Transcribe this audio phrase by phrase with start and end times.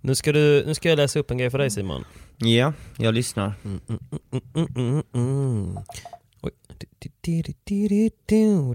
[0.00, 2.04] Nu ska, du, nu ska jag läsa upp en grej för dig Simon.
[2.36, 3.54] Ja, jag lyssnar.
[3.64, 3.80] Mm,
[4.76, 5.78] mm, mm.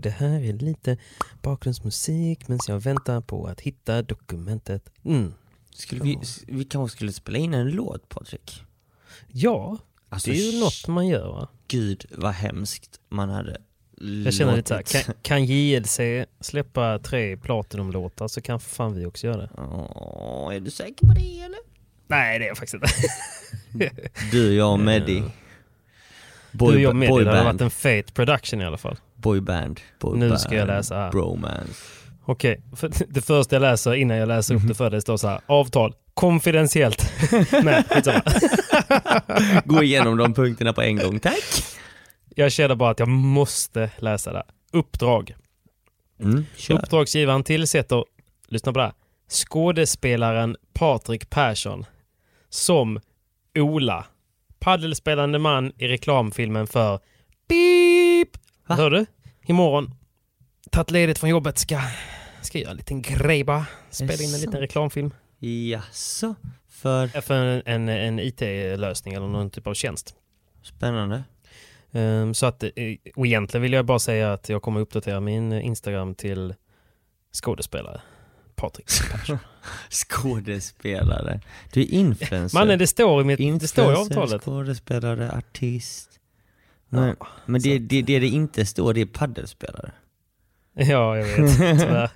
[0.01, 0.97] Det här är lite
[1.41, 4.89] bakgrundsmusik medan jag väntar på att hitta dokumentet.
[5.05, 5.33] Mm.
[5.69, 8.63] Skulle vi, vi kanske skulle spela in en låt Patrik?
[9.27, 9.77] Ja,
[10.13, 11.47] Alltså, det är ju något man gör va?
[11.67, 13.57] Gud vad hemskt man hade
[14.25, 15.99] Jag känner lite såhär, kan, kan JLC
[16.41, 19.49] släppa tre Platinum-låtar så kan fan vi också göra det.
[19.57, 21.59] Åh, är du säker på det eller?
[22.07, 22.87] Nej det är jag faktiskt inte.
[24.31, 25.23] Du, jag och Meddi.
[26.51, 27.45] Boy, du och jag med, det hade boyband.
[27.45, 28.97] varit en fet production i alla fall.
[29.15, 29.79] Boyband.
[29.99, 30.31] boyband.
[30.31, 31.11] Nu ska jag läsa här.
[31.11, 31.73] Bromance.
[32.25, 35.27] Okej, för det första jag läser innan jag läser upp det för dig står så
[35.27, 35.41] här.
[35.45, 37.11] Avtal, konfidentiellt.
[37.63, 37.83] Nej.
[39.65, 41.63] Gå igenom de punkterna på en gång, tack.
[42.35, 44.43] Jag känner bara att jag måste läsa det.
[44.71, 45.35] Uppdrag.
[46.19, 46.75] Mm, kör.
[46.75, 48.05] Uppdragsgivaren tillsätter,
[48.47, 48.93] lyssna på det här,
[49.29, 51.85] skådespelaren Patrik Persson
[52.49, 52.99] som
[53.59, 54.05] Ola.
[54.59, 56.99] Paddelspelande man i reklamfilmen för
[57.47, 58.29] Beep.
[58.67, 58.75] Va?
[58.75, 59.05] Hör du?
[59.45, 59.91] Imorgon.
[60.71, 61.57] Tagit ledigt från jobbet.
[61.57, 61.81] Ska,
[62.41, 63.65] ska göra en liten grej bara.
[63.89, 65.13] Spela in en liten reklamfilm.
[65.39, 66.35] Jaså?
[66.69, 70.15] För För en, en, en IT-lösning eller någon typ av tjänst.
[70.61, 71.23] spännande.
[71.93, 72.69] Ehm, så att, eh,
[73.15, 76.53] och egentligen vill jag bara säga att jag kommer uppdatera min Instagram till
[77.33, 78.01] skådespelare.
[78.55, 79.37] Patrik Persson.
[79.89, 81.39] Skådespelare.
[81.73, 82.59] Du är influencer.
[82.59, 84.43] Mannen, det står i, mitt, det står i avtalet.
[84.43, 86.09] skådespelare, artist.
[86.89, 89.91] Men, Ja, men det, det, det det inte står, det är paddelspelare.
[90.75, 91.57] Ja, jag vet.
[91.57, 92.09] Tyvärr.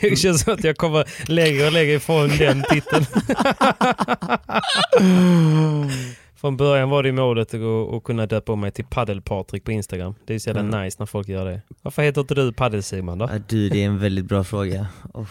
[0.00, 3.06] Det känns som att jag kommer längre och längre ifrån den titeln.
[6.44, 9.64] Från början var det ju målet att, gå- att kunna döpa om mig till Paddel-Patrik
[9.64, 10.14] på Instagram.
[10.26, 10.84] Det är ju så jävla Mm.
[10.84, 11.60] nice när folk gör det.
[11.82, 13.28] Varför heter inte du Paddel-Simon då?
[13.32, 14.86] Ja, du, det är en väldigt bra fråga.
[15.14, 15.26] Oh,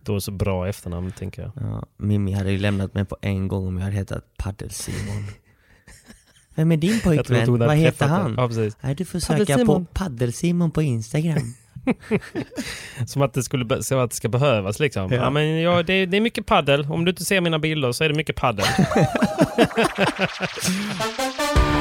[0.00, 1.52] Då är det så bra efternamn tänker jag.
[1.60, 5.24] ja, Mimmi hade ju lämnat mig på en gång om jag hade hetat Paddel-Simon.
[6.54, 7.58] Vem är din pojkvän?
[7.58, 8.34] Vad heter han?
[8.38, 8.70] Ja.
[8.80, 9.84] Nej, du får söka på.
[9.94, 11.54] Paddel-Simon på Instagram.
[13.06, 15.12] Som att det skulle så att det ska behövas liksom.
[15.12, 15.16] Ja.
[15.16, 15.30] Ja.
[15.30, 16.86] men ja, det, det är mycket paddel.
[16.90, 18.66] Om du inte ser mina bilder så är det mycket paddel.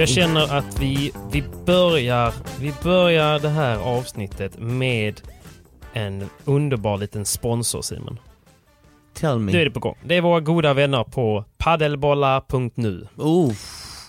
[0.00, 5.20] Jag känner att vi, vi, börjar, vi börjar det här avsnittet med
[5.92, 8.18] en underbar liten sponsor Simon.
[9.14, 9.64] Tell Nu är me.
[9.64, 9.96] det på gång.
[10.04, 13.06] Det är våra goda vänner på paddelbollar.nu.
[13.16, 13.52] Oh,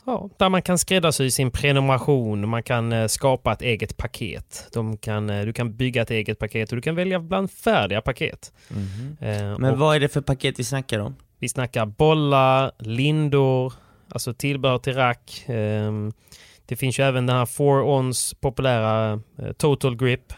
[0.06, 4.70] Ja, där man kan skräddarsy sin prenumeration, man kan eh, skapa ett eget paket.
[4.74, 8.02] De kan, eh, du kan bygga ett eget paket och du kan välja bland färdiga
[8.02, 8.54] paket.
[8.70, 9.18] mhm.
[9.22, 11.16] Eh, Men vad är det för paket vi snackar om?
[11.40, 13.74] Vi snackar bollar, lindor,
[14.12, 15.44] alltså tillbehör till rack.
[15.48, 16.12] Ehm,
[16.66, 20.34] det finns ju även den här 4-ons populära eh, Total Grip.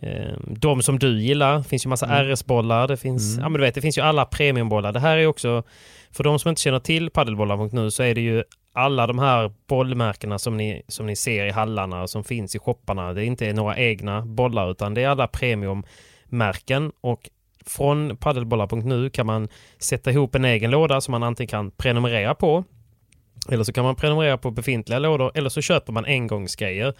[0.00, 1.58] eh, de som du gillar.
[1.58, 2.32] Det finns ju massa Mm.
[2.34, 2.88] RS-bollar.
[2.88, 4.92] Det finns, ja, men du vet, det finns ju alla premiumbollar.
[4.92, 5.62] Det här är också,
[6.10, 10.38] för de som inte känner till padelbollar.nu så är det ju alla de här bollmärkena
[10.38, 13.12] som ni, som ni ser i hallarna och som finns i shopparna.
[13.12, 17.30] Det är inte några egna bollar utan det är alla premiummärken och
[17.66, 19.48] från padelbollar.nu kan man
[19.78, 22.64] sätta ihop en egen låda som man antingen kan prenumerera på
[23.52, 26.94] eller så kan man prenumerera på befintliga lådor eller så köper man engångsgrejer.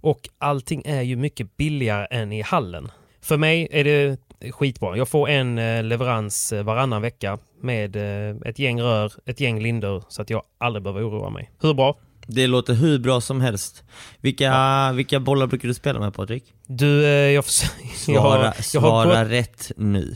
[0.00, 2.90] Och allting är ju mycket billigare än i hallen.
[3.22, 4.18] För mig är det
[4.52, 4.96] skitbra.
[4.96, 9.60] Jag får en eh, leverans eh, varannan vecka med eh, ett gäng rör, ett gäng
[9.62, 11.50] linder så att jag aldrig behöver oroa mig.
[11.62, 11.98] Hur bra?
[12.26, 13.84] Det låter hur bra som helst.
[14.20, 16.44] Vilka, vilka bollar brukar du spela med Patrik?
[16.66, 20.14] Du, jag, jag, Svara, har- jag har svara gått, rätt nu.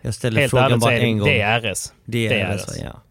[0.00, 1.28] Jag ställer helt frågan bara en gång.
[1.28, 1.92] det är RS.
[2.04, 2.80] det det är är det, så, det.
[2.84, 3.02] ja.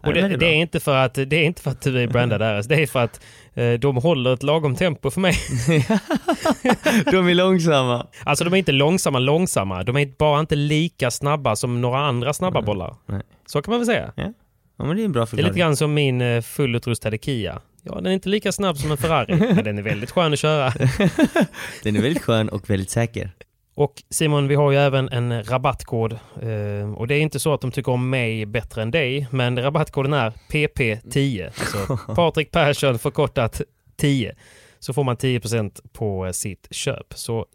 [0.00, 2.06] Och det, är det, är inte för att, det är inte för att du är
[2.06, 3.20] brandad RS, det är för att
[3.54, 5.34] eh, de håller ett lagom tempo för mig.
[7.04, 8.06] De är långsamma.
[8.24, 12.32] Alltså de är inte långsamma långsamma, de är bara inte lika snabba som några andra
[12.32, 12.94] snabba bollar.
[13.06, 13.22] Nej.
[13.46, 14.12] Så kan man väl säga.
[14.16, 14.32] Ja.
[14.78, 17.60] ja, det är Det är lite grann som min eh, fullutrustade Kia.
[17.88, 20.38] Ja, den är inte lika snabb som en Ferrari, men den är väldigt skön att
[20.38, 20.70] köra.
[21.82, 23.30] Den är väldigt skön och väldigt säker.
[23.76, 26.12] Och Simon, vi har ju även en rabattkod.
[26.12, 29.62] Eh, och det är inte så att de tycker om mig bättre än dig, men
[29.62, 31.46] rabattkoden är PP10.
[31.46, 33.60] Alltså Patrik Persson förkortat
[33.96, 34.34] 10.
[34.78, 37.06] Så får man 10% på sitt köp.
[37.14, 37.46] Så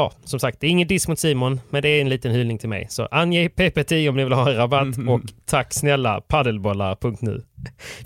[0.00, 2.58] ja, som sagt, det är ingen diss mot Simon, men det är en liten hyllning
[2.58, 2.86] till mig.
[2.90, 7.42] Så ange PP10 om ni vill ha en rabatt och tack snälla paddelbollar.nu.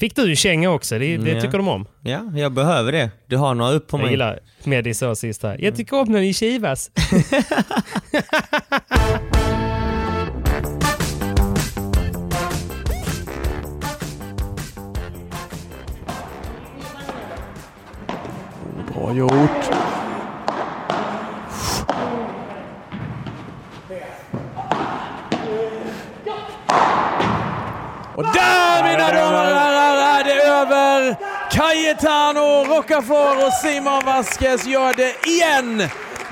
[0.01, 0.99] Fick du en känga också?
[0.99, 1.41] Det, det Ja.
[1.41, 1.87] tycker de om.
[2.03, 3.11] Ja, jag behöver det.
[3.27, 4.11] Du har några upp på Jag mig.
[4.11, 5.57] gillar Medi sa sist här.
[5.61, 6.91] Jag tycker om när ni kivas.
[18.95, 19.71] Bra gjort.
[28.17, 31.17] Och där mina damer och herrar är det över.
[31.51, 35.89] Cayetano Rocafort och Simon Vasquez gör det igen.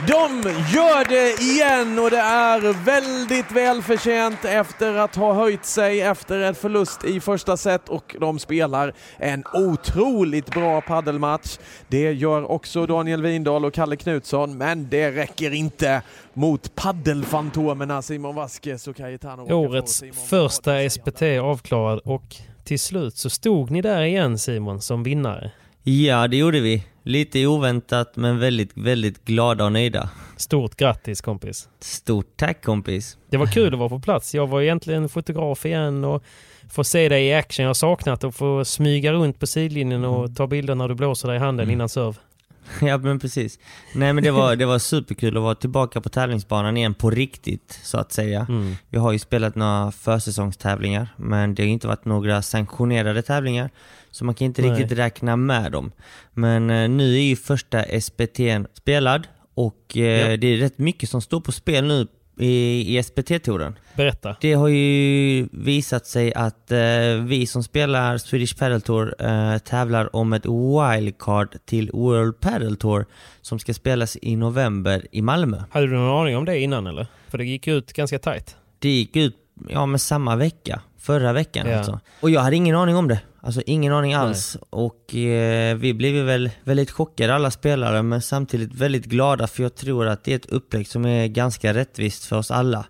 [0.06, 0.43] De
[0.75, 6.54] gör det igen och det är väldigt välförtjänt efter att ha höjt sig efter en
[6.54, 11.58] förlust i första set och de spelar en otroligt bra paddelmatch.
[11.88, 16.02] Det gör också Daniel Windahl och Kalle Knutsson, men det räcker inte
[16.32, 19.55] mot paddelfantomerna Simon Vasquez och Cayetano.
[19.55, 25.50] Årets första SPT avklarad och till slut så stod ni där igen Simon som vinnare.
[25.84, 26.84] Ja, det gjorde vi.
[27.02, 30.11] Lite oväntat men väldigt, väldigt glada och nöjda.
[30.37, 31.69] Stort grattis kompis.
[31.81, 33.19] Stort tack kompis.
[33.31, 34.34] Det var kul att vara på plats.
[34.34, 36.23] Jag var egentligen fotograf igen och
[36.70, 37.62] få se dig i action.
[37.62, 41.29] Jag har saknat att få smyga runt på sidlinjen och ta bilder när du blåser
[41.29, 42.14] dig i handen innan serve.
[42.81, 43.58] Ja men precis.
[43.94, 47.81] Nej men det var, det var superkul att vara tillbaka på tävlingsbanan igen på riktigt
[47.82, 48.46] så att säga.
[48.49, 48.76] Mm.
[48.88, 53.70] Vi har ju spelat några försäsongstävlingar men det har inte varit några sanktionerade tävlingar.
[54.12, 54.70] Så man kan inte Nej.
[54.70, 55.92] riktigt räkna med dem.
[56.34, 60.36] Men eh, nu är ju första SPT'n spelad och eh, Ja.
[60.36, 62.06] det är rätt mycket som står på spel nu
[62.38, 63.74] i, i SPT-touren.
[63.96, 64.36] Berätta.
[64.40, 66.78] Det har ju visat sig att eh,
[67.26, 73.06] vi som spelar Swedish Padel Tour eh, tävlar om ett wildcard till World Padel Tour
[73.40, 75.62] som ska spelas i november i Malmö.
[75.70, 77.06] Hade du någon aning om det innan eller?
[77.28, 78.56] För det gick ut ganska tajt.
[78.78, 79.36] Det gick ut
[79.69, 81.76] ja, med samma vecka, förra veckan Ja.
[81.78, 82.00] alltså.
[82.20, 83.20] Och jag hade ingen aning om det.
[83.40, 84.56] Alltså ingen aning alls.
[84.70, 89.74] Och eh, vi blev väl väldigt chockade alla spelare men samtidigt väldigt glada för jag
[89.74, 92.86] tror att det är ett upplägg som är ganska rättvist för oss alla.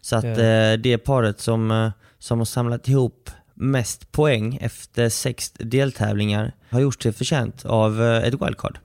[0.00, 0.30] Så att Ja.
[0.42, 6.80] eh, det paret som, eh, som har samlat ihop mest poäng efter sex deltävlingar har
[6.80, 8.78] gjort sig förtjänt av eh, ett wildcard.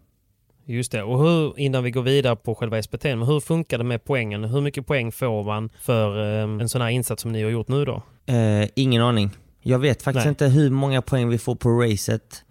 [0.71, 1.03] Just det.
[1.03, 4.43] Och hur, innan vi går vidare på själva SPT, men hur funkar det med poängen?
[4.43, 7.67] Hur mycket poäng får man för eh, en sån här insats som ni har gjort
[7.67, 8.01] nu då?
[8.25, 9.29] Eh, ingen aning.
[9.61, 10.29] Jag vet faktiskt Nej.
[10.29, 12.43] inte hur många poäng vi får på racet.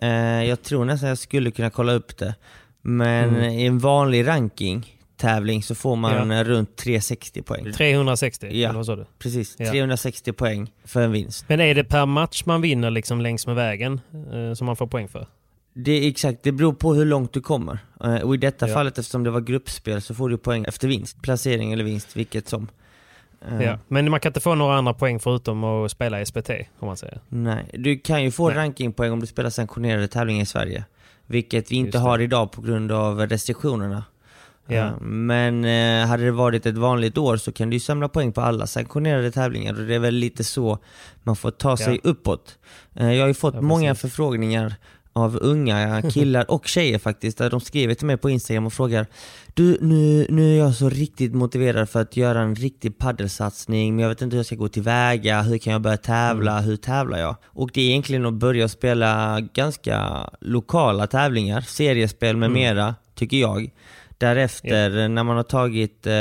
[0.00, 0.08] Eh,
[0.44, 2.34] jag tror nästan jag skulle kunna kolla upp det.
[2.82, 3.50] Men Mm.
[3.50, 6.44] i en vanlig ranking tävling så får man Ja.
[6.44, 7.72] runt 360 poäng.
[7.72, 8.46] 360?
[8.50, 8.68] Ja.
[8.68, 9.06] Eller vad sa du?
[9.18, 9.70] Precis, Ja.
[9.70, 11.44] 360 poäng för en vinst.
[11.48, 14.00] Men är det per match man vinner liksom längs med vägen
[14.32, 15.26] eh, som man får poäng för?
[15.72, 17.78] Det är exakt, det beror på hur långt du kommer.
[18.04, 18.74] Eh, och i detta Ja.
[18.74, 21.22] fallet eftersom det var gruppspel så får du poäng efter vinst.
[21.22, 22.68] Placering eller vinst, vilket som.
[23.48, 23.78] Eh, Ja.
[23.88, 27.20] Men man kan inte få några andra poäng förutom att spela SPT, om man säger.
[27.28, 28.56] Nej, du kan ju få Nej.
[28.56, 30.84] rankingpoäng om du spelar sanktionerade tävlingar i Sverige.
[31.26, 34.04] Vilket vi inte har idag på grund av restriktionerna.
[34.66, 34.76] Ja.
[34.86, 35.64] Eh, Men
[36.08, 39.30] hade det varit ett vanligt år så kan du ju samla poäng på alla sanktionerade
[39.30, 40.78] tävlingar och det är väl lite så
[41.22, 42.58] man får ta sig uppåt.
[42.94, 44.74] Eh, Jag har ju fått Ja, många förfrågningar
[45.12, 49.06] av unga killar och tjejer faktiskt, där de skriver till mig på Instagram och frågar
[49.54, 54.02] Du, nu, nu är jag så riktigt motiverad för att göra en riktig paddelsatsning, men
[54.02, 56.64] jag vet inte hur jag ska gå tillväga, hur kan jag börja tävla, Mm.
[56.64, 57.36] hur tävlar jag?
[57.46, 62.60] Och det är egentligen att börja spela ganska lokala tävlingar, seriespel med Mm.
[62.62, 63.70] mera, tycker jag.
[64.18, 66.12] Därefter, när man har tagit eh,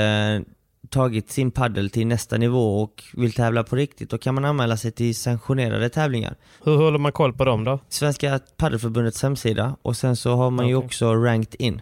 [0.90, 4.78] tagit sin paddel till nästa nivå och vill tävla på riktigt, då kan man anmäla
[4.78, 6.36] sig till sanktionerade tävlingar.
[6.64, 7.80] Hur håller man koll på dem då?
[7.90, 10.86] Svenska paddelförbundets hemsida och sen så har man ju Okej.
[10.86, 11.82] också ranked in,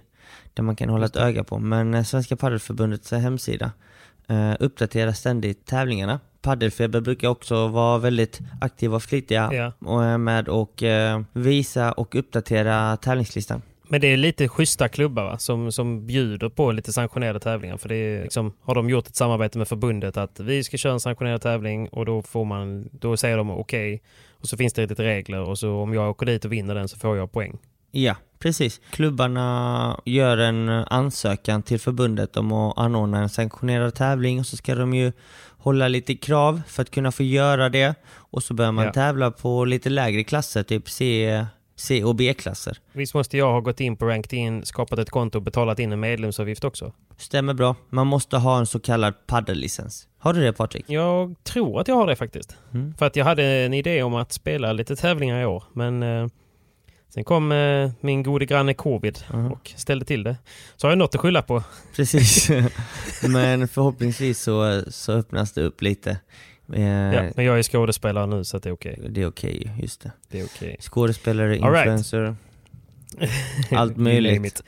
[0.54, 1.60] där man kan hålla ett öga på.
[1.60, 3.72] Men eh, Svenska paddelförbundets hemsida
[4.28, 6.20] eh, uppdaterar ständigt tävlingarna.
[6.42, 12.98] Paddelfeber brukar också vara väldigt aktiva och flitiga är med och eh, visa och uppdatera
[12.98, 13.62] tävlingslistan.
[13.89, 15.38] Men det är lite schyssta klubbar va?
[15.38, 17.77] Som, som bjuder på lite sanktionerade tävlingar.
[17.77, 20.94] För det är liksom, har de gjort ett samarbete med förbundet att vi ska köra
[20.94, 24.01] en sanktionerad tävling och då får man, då säger de okej.
[24.32, 26.88] Och så finns det lite regler och så om jag åker dit och vinner den
[26.88, 27.58] så får jag poäng.
[27.91, 28.82] Ja, precis.
[28.91, 34.75] Klubbarna gör en ansökan till förbundet om att anordna en sanktionerad tävling och så ska
[34.75, 35.12] de ju
[35.58, 37.96] hålla lite krav för att kunna få göra det.
[38.15, 38.94] Och så börjar man Ja.
[38.94, 41.46] tävla på lite lägre klasser, typ C,
[41.79, 42.77] C och B-klasser.
[42.93, 45.91] Visst måste jag ha gått in på Ranked In, skapat ett konto och betalat in
[45.91, 46.93] en medlemsavgift också?
[47.17, 47.75] Stämmer bra.
[47.89, 50.07] Man måste ha en så kallad paddellicens.
[50.19, 50.86] Har du det Patrik?
[50.88, 52.57] Jag tror att jag har det faktiskt.
[52.74, 52.93] Mm.
[52.98, 55.63] För att jag hade en idé om att spela lite tävlingar i år.
[55.74, 56.27] Men eh,
[57.13, 59.51] sen kom eh, min gode granne covid Mhm.
[59.51, 60.38] och ställde till det.
[60.75, 61.63] Så har jag något att skylla på.
[61.96, 62.50] Precis.
[63.27, 66.17] Men förhoppningsvis så, så öppnas det upp lite.
[66.74, 69.00] Eh, Ja, men jag är skådespelare nu så att det är okej.
[69.09, 70.12] Det är okej, just det.
[70.29, 70.77] Det är okej.
[70.79, 71.63] Skådespelare, right.
[71.65, 72.36] influencer,
[73.71, 74.63] allt möjligt.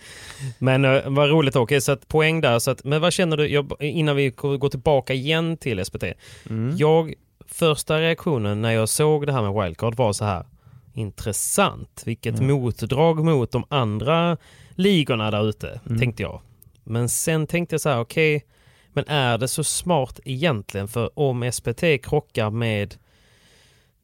[0.59, 2.59] Men uh, vad roligt, okej, så att poäng där.
[2.59, 6.03] Så att, men vad känner du, jag, innan vi går tillbaka igen till SPT.
[6.49, 6.77] Mm.
[6.77, 7.13] Jag,
[7.47, 10.45] första reaktionen när jag såg det här med wildcard var så här.
[10.93, 14.37] Intressant, vilket motdrag mot de andra
[14.71, 15.99] ligorna där ute, Mm.
[15.99, 16.41] tänkte jag.
[16.83, 18.45] Men sen tänkte jag så här, okej,
[18.93, 20.87] men är det så smart egentligen?
[20.87, 22.95] För om SPT krockar med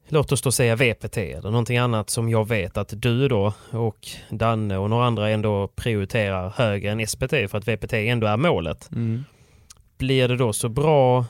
[0.08, 4.08] Låt oss då säga VPT eller någonting annat som jag vet att du då och
[4.30, 8.90] Danne och några andra ändå prioriterar högre än SPT för att VPT ändå är målet.
[8.92, 9.24] Mm.
[9.98, 11.24] Blir det då så bra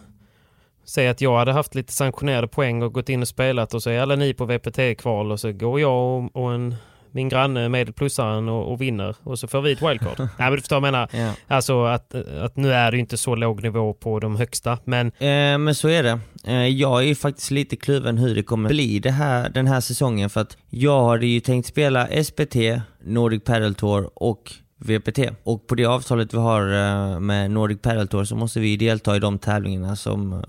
[0.88, 3.90] Säg att jag hade haft lite sanktionerade poäng och gått in och spelat och så
[3.90, 6.74] är alla ni på VPT-kval och så går jag och, och en,
[7.16, 10.18] min granne med plussaren och, och vinner och så får vi ett wildcard.
[10.18, 11.08] Nej men du förstår vad jag menar.
[11.12, 11.32] Ja.
[11.46, 15.12] Alltså att, att nu är det ju inte så låg nivå på de högsta men
[15.26, 16.20] Eh, men så är det.
[16.44, 19.80] Eh, jag är ju faktiskt lite kluven hur det kommer bli det här, den här
[19.80, 22.56] säsongen för att jag hade ju tänkt spela SPT,
[23.04, 25.18] Nordic Padel Tour och VPT.
[25.42, 29.16] Och på det avtalet vi har eh, med Nordic Padel Tour så måste vi delta
[29.16, 30.44] i de tävlingarna som,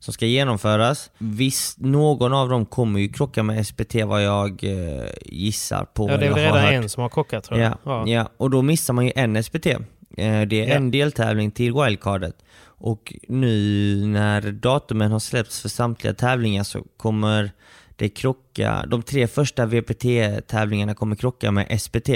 [0.00, 1.10] som ska genomföras.
[1.18, 6.10] Visst, någon av dem kommer ju krocka med SPT vad jag eh, gissar på.
[6.10, 7.74] ja, det är väl redan en som har krockat tror jag.
[7.84, 8.28] Ja, ja.
[8.36, 9.66] och då missar man ju en SPT.
[9.66, 9.80] Eh,
[10.16, 10.26] Det
[10.64, 10.74] är Ja.
[10.74, 12.36] en deltävling till wildcardet.
[12.80, 17.50] Och nu när datumen har släppts för samtliga tävlingar så kommer
[17.96, 22.10] det krocka, de tre första VPT-tävlingarna kommer krocka med SPT.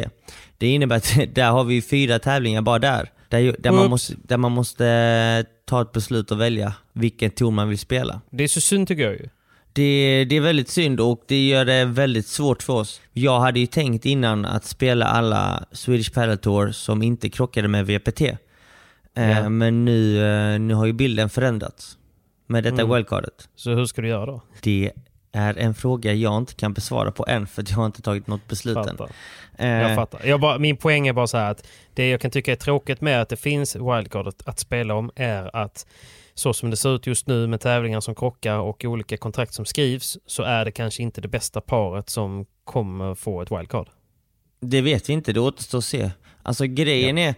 [0.58, 3.10] Det innebär att där har vi fyra tävlingar bara där.
[3.28, 7.68] Där, där, man, måste, där man måste ta ett beslut och välja vilken tour man
[7.68, 8.20] vill spela.
[8.30, 9.28] Det är så synd tycker jag ju.
[9.72, 13.00] Det, det är väldigt synd och det gör det väldigt svårt för oss.
[13.12, 17.86] Jag hade ju tänkt innan att spela alla Swedish Padel Tour som inte krockade med
[17.86, 18.20] VPT.
[19.14, 19.48] Ja.
[19.48, 21.98] Men nu, eh, nu har ju bilden förändrats
[22.46, 22.94] med detta Mm.
[22.94, 23.48] wildcardet.
[23.56, 24.42] Så hur ska du göra då?
[24.62, 24.92] Det
[25.32, 28.48] är en fråga jag inte kan besvara på än för jag har inte tagit något
[28.48, 28.98] beslut än.
[29.58, 30.20] Eh, Jag fattar.
[30.26, 33.00] Jag bara, min poäng är bara så här att det jag kan tycka är tråkigt
[33.00, 35.86] med att det finns wildcard att, att spela om är att
[36.34, 39.64] så som det ser ut just nu med tävlingar som krockar och olika kontrakt som
[39.64, 43.88] skrivs så är det kanske inte det bästa paret som kommer få ett wildcard.
[44.60, 46.10] Det vet vi inte, det återstår att se.
[46.42, 47.28] Alltså grejen är,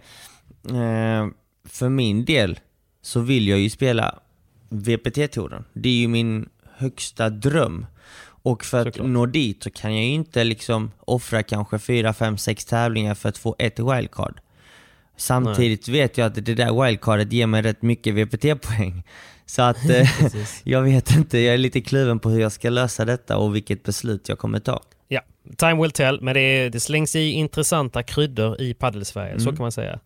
[0.69, 1.27] eh,
[1.69, 2.59] för min del
[3.01, 4.19] så vill jag ju spela
[4.69, 5.63] VPT-touren.
[5.73, 7.85] Det är ju min högsta dröm.
[8.25, 9.09] Och för att Såklart.
[9.09, 13.29] nå dit så kan jag ju inte liksom offra kanske 4, 5, 6 tävlingar för
[13.29, 14.39] att få ett wildcard.
[15.17, 19.03] Samtidigt vet jag att det där wildcardet ger mig rätt mycket VPT-poäng.
[19.45, 20.09] Så att eh,
[20.63, 23.83] jag vet inte, jag är lite kluven på hur jag ska lösa detta och vilket
[23.83, 24.81] beslut jag kommer ta.
[25.07, 25.21] Ja,
[25.57, 29.71] time will tell, men det, det slängs i intressanta kryddor i paddelsverige, så kan man
[29.71, 29.99] säga.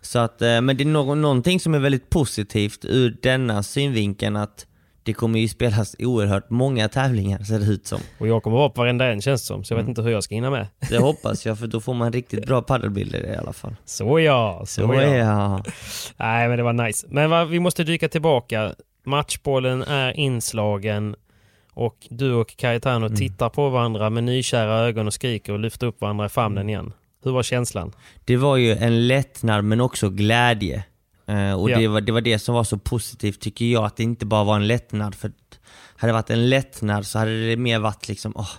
[0.00, 4.36] Så att, eh, men det är någon, någonting som är väldigt positivt ur denna synvinkeln
[4.36, 4.66] att
[5.04, 8.00] det kommer ju spelas oerhört många tävlingar ser det ut som.
[8.18, 10.10] Och jag kommer vara på varenda en känns det som, så jag vet inte hur
[10.10, 10.66] jag ska hinna med.
[10.90, 13.76] Det hoppas jag för då får man riktigt bra paddelbilder i alla fall.
[13.84, 15.02] Så ja, så, Så ja.
[15.02, 15.62] ja.
[16.16, 17.06] Nej, men det var nice.
[17.10, 18.74] Men va, vi måste dyka tillbaka.
[19.06, 21.16] Matchbollen är inslagen
[21.72, 23.16] och du och Cayetano Mm.
[23.16, 26.92] tittar på varandra med nykära ögon och skriker och lyfter upp varandra i famnen igen.
[27.24, 27.92] Hur var känslan?
[28.24, 30.84] Det var ju en lättnad men också glädje.
[31.26, 31.78] Eh, och Ja.
[31.78, 34.44] det, var, det var det som var så positivt tycker jag, att det inte bara
[34.44, 35.14] var en lättnad.
[35.14, 35.32] För
[35.96, 38.50] hade det varit en lättnad så hade det mer varit liksom, åh,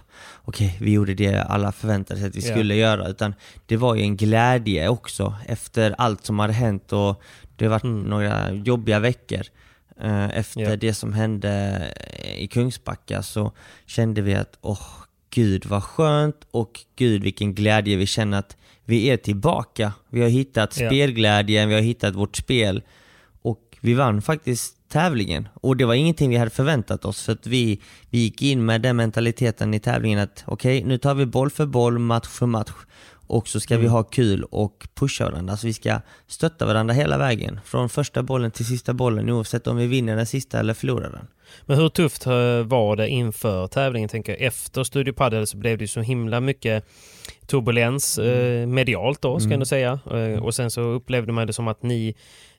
[0.43, 3.07] okej vi gjorde det alla förväntade sig att vi skulle göra.
[3.07, 3.33] Utan
[3.65, 7.21] det var ju en glädje också efter allt som hade hänt och
[7.55, 8.01] det har varit Mm.
[8.03, 9.41] några jobbiga veckor.
[10.01, 10.75] Eh, efter Ja.
[10.75, 11.81] det som hände
[12.37, 13.51] i Kungsbacka så
[13.85, 14.79] kände vi att, åh
[15.29, 19.93] gud vad skönt och gud vilken glädje vi känner att vi är tillbaka.
[20.09, 22.81] Vi har hittat spelglädjen, vi har hittat vårt spel
[23.41, 25.47] och vi vann faktiskt tävlingen.
[25.53, 28.81] Och det var ingenting vi hade förväntat oss för att vi, vi gick in med
[28.81, 32.71] den mentaliteten i tävlingen att okej, nu tar vi boll för boll, match för match
[33.27, 35.51] och så ska vi ha kul och pusha varandra.
[35.51, 37.59] Alltså vi ska stötta varandra hela vägen.
[37.65, 41.27] Från första bollen till sista bollen oavsett om vi vinner den sista eller förlorar den.
[41.65, 44.09] Men hur tufft eh, var det inför tävlingen?
[44.09, 44.41] Tänker jag.
[44.41, 46.85] Efter Studio Padel så blev det så himla mycket
[47.47, 49.99] turbulens eh, medialt då, ska jag ändå säga.
[50.11, 52.15] Eh, och sen så upplevde man det som att ni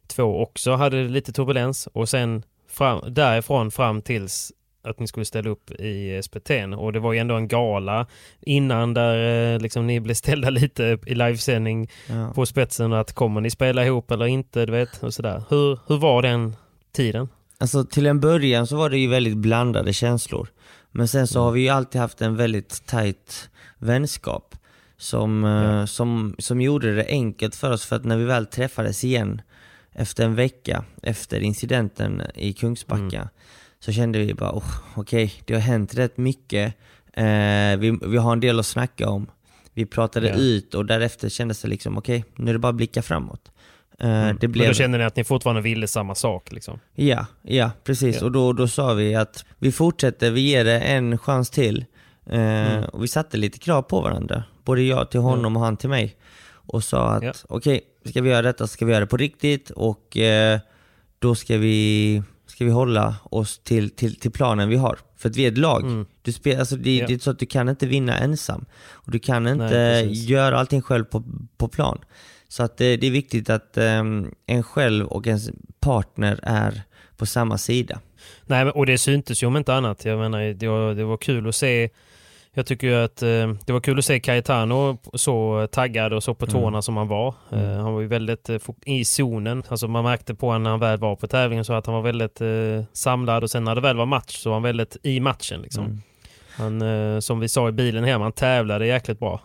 [0.07, 4.53] två också hade lite turbulens och sen fram, därifrån fram tills
[4.85, 6.51] att ni skulle ställa upp i SPT.
[6.79, 8.07] Och det var ju ändå en gala
[8.41, 12.33] innan där eh, liksom ni blev ställda lite i livesändning Ja.
[12.35, 15.43] på spetsen att kommer ni spela ihop eller inte, du vet, och sådär.
[15.49, 16.57] Hur, hur var den
[16.93, 17.29] tiden?
[17.59, 20.49] Alltså till en början så var det ju väldigt blandade känslor.
[20.91, 24.55] Men sen så har vi ju alltid haft en väldigt tight vänskap.
[24.99, 29.05] Som, eh, som, som gjorde det enkelt för oss för att när vi väl träffades
[29.05, 29.41] igen
[29.93, 33.29] efter en vecka efter incidenten i Kungsbacka
[33.81, 36.75] så kände vi bara, oh, okej, det har hänt rätt mycket.
[37.13, 39.27] Eh, vi, vi har en del att snacka om.
[39.75, 40.35] Vi pratade Ja.
[40.35, 43.51] ut och därefter kändes det liksom, okej, nu är det bara att blicka framåt.
[43.99, 44.37] Eh, det Mm.
[44.41, 44.69] Men blev...
[44.69, 46.79] då kände ni att ni fortfarande ville samma sak liksom?
[46.95, 48.17] Ja, ja precis.
[48.21, 48.25] Ja.
[48.27, 51.85] Och då, då sa vi att vi fortsätter, vi ger det en chans till.
[52.27, 52.85] Eh, Mm.
[52.85, 54.45] Och vi satte lite krav på varandra.
[54.67, 56.17] Både jag till honom och han till mig.
[56.49, 57.33] Och sa att Ja.
[57.49, 60.59] okej, ska vi göra detta ska vi göra det på riktigt och eh,
[61.19, 64.99] då ska vi, ska vi hålla oss till, till, till planen vi har.
[65.17, 65.83] För att vi är ett lag.
[65.83, 66.07] Mm.
[66.23, 67.07] Du spel, alltså det, Ja.
[67.07, 68.65] det är så att du kan inte vinna ensam.
[68.91, 70.29] Och du kan inte precis.
[70.29, 71.23] göra allting själv på,
[71.57, 71.99] på plan.
[72.49, 75.51] Så att eh, det är viktigt att ehm, en själv och ens
[75.81, 76.83] partner är
[77.17, 78.01] på samma sida.
[78.47, 80.05] Nej, och det syntes ju om inte annat.
[80.05, 81.91] Jag menar, det var, det var kul att se
[82.57, 86.35] jag tycker ju att eh, det var kul att se Cayetano så taggad och så
[86.35, 87.35] på tårna som han var.
[87.53, 89.63] Eh, han var ju väldigt eh, i zonen.
[89.69, 92.03] Alltså man märkte på honom när han väl var på tävlingen så att han var
[92.03, 92.49] väldigt eh,
[92.93, 95.63] samlad och sen när det väl var match så var han väldigt i matchen.
[95.63, 95.85] Liksom.
[95.85, 96.03] Mm.
[96.57, 99.41] Han, eh, som vi sa i bilen hem, han tävlade jäkligt bra.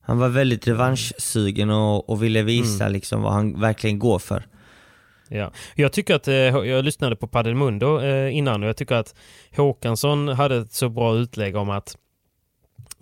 [0.00, 4.46] Han var väldigt revanschsugen och, och ville visa liksom vad han verkligen går för.
[5.28, 5.50] Ja.
[5.74, 9.14] Jag tycker att, eh, jag lyssnade på Padel Mundo eh, innan och jag tycker att
[9.56, 11.96] Håkansson hade ett så bra utlägg om att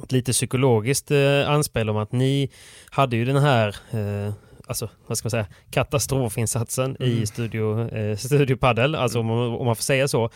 [0.05, 2.51] ett lite psykologiskt eh, anspel om att ni
[2.91, 4.33] hade ju den här eh,
[4.67, 9.67] alltså, vad ska man säga, katastrofinsatsen i Studio, eh, studio Padel, alltså om, man- om
[9.67, 10.31] man får säga så.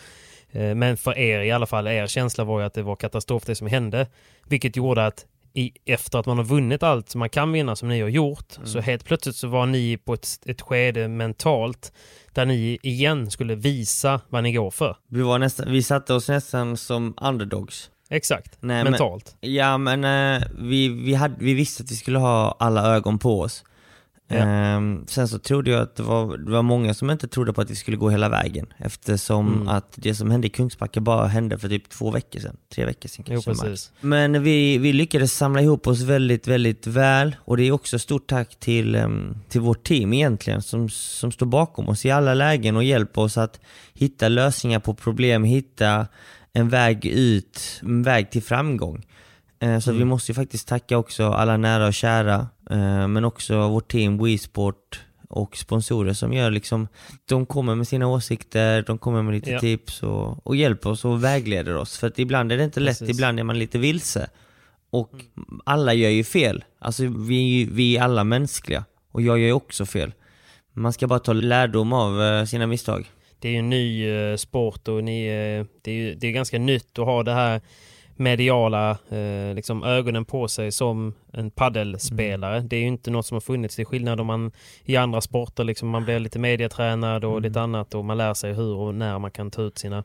[0.51, 3.43] Eh, men för er i alla fall, er känsla var ju att det var katastrof
[3.45, 4.07] det som hände.
[4.47, 7.89] Vilket gjorde att i, efter att man har vunnit allt som man kan vinna som
[7.89, 11.93] ni har gjort, så helt plötsligt så var ni på ett, ett skede mentalt
[12.33, 14.97] där ni igen skulle visa vad ni går för.
[15.09, 17.89] Vi, var nästan, vi satte oss nästan som underdogs.
[18.09, 19.35] Exakt, Nej, men- mentalt.
[19.41, 23.41] Ja men eh, vi, vi, hade, vi visste att vi skulle ha alla ögon på
[23.41, 23.63] oss.
[24.27, 24.35] Ja.
[24.35, 27.61] Ehm, sen så trodde jag att det var, det var många som inte trodde på
[27.61, 28.67] att vi skulle gå hela vägen.
[28.77, 29.67] Eftersom Mm.
[29.67, 32.57] att det som hände i Kungsbacka bara hände för typ två veckor sedan.
[32.75, 33.49] Tre veckor sedan Jo, kanske.
[33.49, 33.61] max.
[33.61, 33.91] precis.
[34.01, 37.35] Men vi, vi lyckades samla ihop oss väldigt, väldigt väl.
[37.39, 41.45] Och det är också stort tack till, em, till vårt team egentligen som, som står
[41.45, 43.59] bakom oss i alla lägen och hjälper oss att
[43.93, 46.07] hitta lösningar på problem, hitta
[46.55, 49.05] en väg ut, en väg till framgång.
[49.59, 53.67] Eh, Så vi måste ju faktiskt tacka också alla nära och kära, eh, men också
[53.67, 56.87] vårt team WeSport och sponsorer som gör liksom,
[57.25, 59.59] de kommer med sina åsikter, de kommer med lite Ja.
[59.59, 61.97] tips och, och hjälper oss och vägleder oss.
[61.97, 63.15] För att ibland är det inte lätt, Precis.
[63.17, 64.29] ibland är man lite vilse.
[64.89, 65.11] Och
[65.65, 66.63] alla gör ju fel.
[66.79, 68.85] Alltså vi, vi är alla mänskliga.
[69.11, 70.13] Och jag gör ju också fel.
[70.73, 73.11] Man ska bara ta lärdom av eh, sina misstag.
[73.45, 76.31] Det är ju en ny eh, sport och ni, eh, det, är ju, det är
[76.31, 77.61] ganska nytt att ha det här
[78.15, 82.59] mediala eh, liksom ögonen på sig som en paddelspelare.
[82.59, 83.75] Det är ju inte något som har funnits.
[83.75, 84.51] Det är skillnad om man
[84.85, 88.53] i andra sporter liksom man blir lite medietränad och lite annat och man lär sig
[88.53, 90.03] hur och när man kan ta ut sina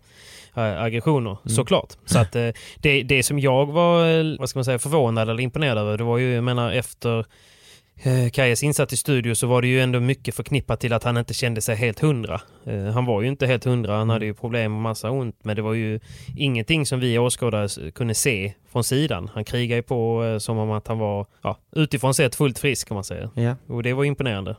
[0.55, 1.97] äh, aggressioner såklart.
[2.05, 5.43] Så att eh, det, det som jag var eh, vad ska man säga, förvånad eller
[5.43, 7.25] imponerad över det var ju, jag menar efter
[8.33, 11.35] Kajes insats i studio så var det ju ändå mycket förknippat till att han inte
[11.35, 12.41] kände sig helt hundra.
[12.65, 15.57] Eh, han var ju inte helt hundra, han hade ju problem och massa ont men
[15.57, 16.01] det var ju
[16.37, 19.31] ingenting som vi åskådare kunde se från sidan.
[19.35, 22.89] Han krigade ju på eh, som om att han var ja, utifrån sett fullt frisk
[22.89, 23.31] kan man säga.
[23.35, 23.57] Ja.
[23.67, 24.57] Och det var imponerande.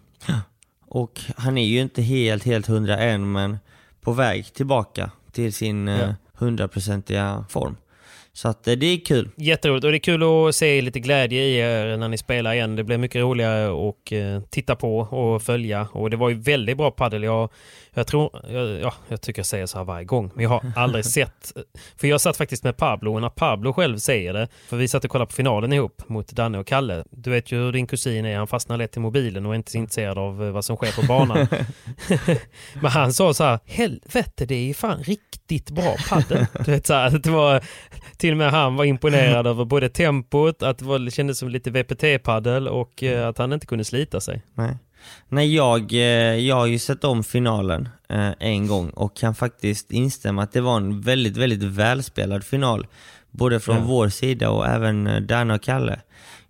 [0.88, 3.58] Och han är ju inte helt, helt hundra än, men
[4.02, 6.00] på väg tillbaka till sin Ja.
[6.00, 7.76] eh, hundraprocentiga form.
[8.34, 9.30] Så att eh, det är kul.
[9.36, 12.76] Jätteroligt och det är kul att se lite glädje i er när ni spelar igen.
[12.76, 16.78] Det blir mycket roligare att eh, titta på och följa och det var ju väldigt
[16.78, 17.24] bra paddel.
[17.24, 17.50] Jag,
[17.96, 20.64] jag tror, jag, ja, jag tycker jag säger så här varje gång, men jag har
[20.76, 21.54] aldrig sett...
[21.98, 25.04] För jag satt faktiskt med Pablo och när Pablo själv säger det, för vi satt
[25.04, 27.04] och kollade på finalen ihop mot Danne och Kalle.
[27.12, 29.72] Du vet ju hur din kusin är, han fastnar lätt i mobilen och är inte
[29.72, 31.48] så intresserad av eh, vad som sker på banan.
[32.82, 36.46] men han sa så här, helvete det är fan riktigt bra paddel.
[36.66, 37.64] Du vet så här, det var
[38.18, 41.50] till och med han var imponerad över både tempot, att det, var, det kändes som
[41.50, 44.42] lite VPT-paddel och eh, att han inte kunde slita sig.
[44.54, 44.78] Nej.
[45.30, 46.00] Nej, jag, eh,
[46.36, 50.62] jag har ju sett om finalen eh, en gång och kan faktiskt instämma att det
[50.62, 52.88] var en väldigt, väldigt välspelad final.
[53.32, 53.84] Både från Ja.
[53.84, 56.00] vår sida och även eh, Danne och Kalle.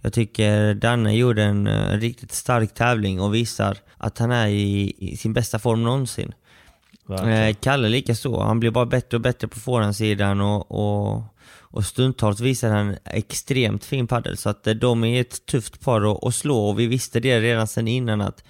[0.01, 1.67] Jag tycker Danne gjorde en
[1.99, 6.33] riktigt stark tävling och visar att han är i, i sin bästa form någonsin.
[7.05, 7.55] Verkligen.
[7.55, 8.43] Kalle lika så.
[8.43, 11.23] Han blir bara bättre och bättre på forehandsidan och, och,
[11.71, 14.37] och stundtals visar han extremt fin padel.
[14.37, 17.67] Så att eh, de är ett tufft par att, slå och vi visste det redan
[17.67, 18.43] sedan innan att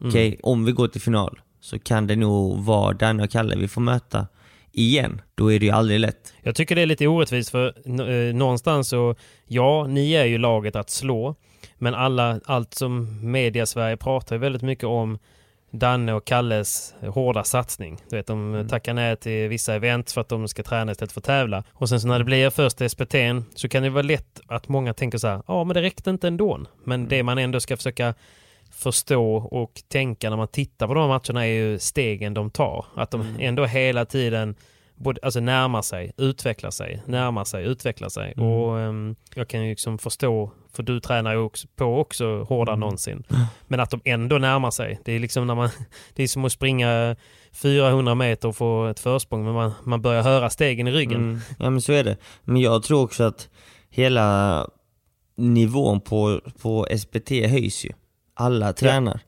[0.00, 3.68] okej, om vi går till final så kan det nog vara Danne och Kalle vi
[3.68, 4.26] får möta
[4.72, 5.20] igen.
[5.34, 6.34] Då är det ju aldrig lätt.
[6.42, 9.14] Jag tycker det är lite orättvist för eh, någonstans så,
[9.46, 11.34] ja, ni är ju laget att slå,
[11.78, 15.18] men alla, allt som media-Sverige pratar ju väldigt mycket om
[15.70, 17.98] Danne och Kalles hårda satsning.
[18.10, 21.20] Du vet, de tackar nej till vissa event för att de ska träna istället för
[21.20, 21.64] att tävla.
[21.72, 24.94] Och sen så när det blir första SPT'n så kan det vara lätt att många
[24.94, 26.60] tänker så här, ja men det räckte inte ändå.
[26.84, 28.14] Men det man ändå ska försöka
[28.70, 32.86] förstå och tänka när man tittar på de här matcherna är ju stegen de tar.
[32.94, 34.54] Att de ändå hela tiden
[35.00, 38.34] både, alltså närmar sig, utvecklar sig, närmar sig, utvecklar sig.
[38.36, 38.48] Mm.
[38.48, 42.74] Och ehm, jag kan ju liksom förstå, för du tränar ju också på också hårdare
[42.74, 43.22] än någonsin.
[43.68, 45.00] Men att de ändå närmar sig.
[45.04, 45.68] Det är liksom när man,
[46.14, 47.16] det är som att springa
[47.52, 51.20] 400 meter och få ett försprång, men man, man börjar höra stegen i ryggen.
[51.20, 51.40] Mm.
[51.58, 52.16] Ja men så är det.
[52.44, 53.48] Men jag tror också att
[53.90, 54.68] hela
[55.36, 57.90] nivån på, på SPT höjs ju.
[58.34, 59.20] Alla tränar.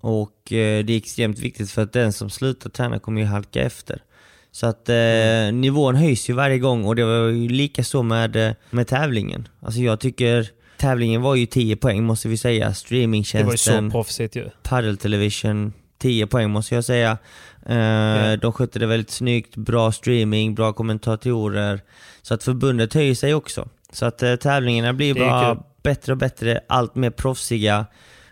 [0.00, 3.62] Och eh, det är extremt viktigt för att den som slutar träna kommer ju halka
[3.62, 4.02] efter.
[4.52, 5.60] Så att eh, Mm.
[5.60, 9.48] nivån höjs ju varje gång och det var ju lika så med, eh, med tävlingen.
[9.60, 12.58] Alltså jag tycker tävlingen var ju 10 poäng måste vi säga.
[12.58, 14.48] Det var ju Streamingtjänsten, så proffsigt ju.
[14.62, 17.18] Paddle Television, 10 poäng måste jag säga.
[17.66, 18.36] Eh, Ja.
[18.36, 21.80] De skötte det väldigt snyggt, bra streaming, bra kommentatorer.
[22.22, 23.68] Så att förbundet höjer sig också.
[23.92, 25.62] Så att eh, tävlingarna blir Det bara kul.
[25.82, 27.86] bättre och bättre, allt mer proffsiga.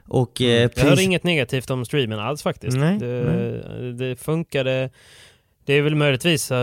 [0.09, 2.77] Och eh, Jag hörde inget negativt om streamen alls faktiskt.
[2.77, 4.91] Nej, det, det funkade.
[5.71, 6.59] Det är väl möjligtvis, eh,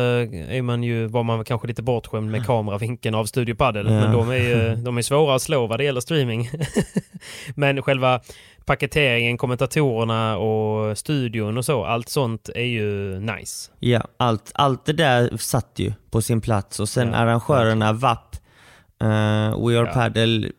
[0.58, 3.86] är man ju, var man kanske lite bortskämd med kameravinkeln av Studio Padel.
[3.86, 3.92] Ja.
[3.92, 6.50] Men de är ju de är svåra att slå vad det gäller streaming.
[7.56, 8.22] men själva
[8.66, 13.72] paketeringen, kommentatorerna och studion och så, allt sånt är ju nice.
[13.80, 18.36] Ja, allt, allt det där satt ju på sin plats och sen Ja, arrangörerna VAP,
[19.04, 19.08] uh,
[19.68, 19.94] We Are Ja.
[19.94, 20.52] Padel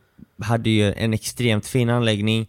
[0.42, 2.48] hade ju en extremt fin anläggning.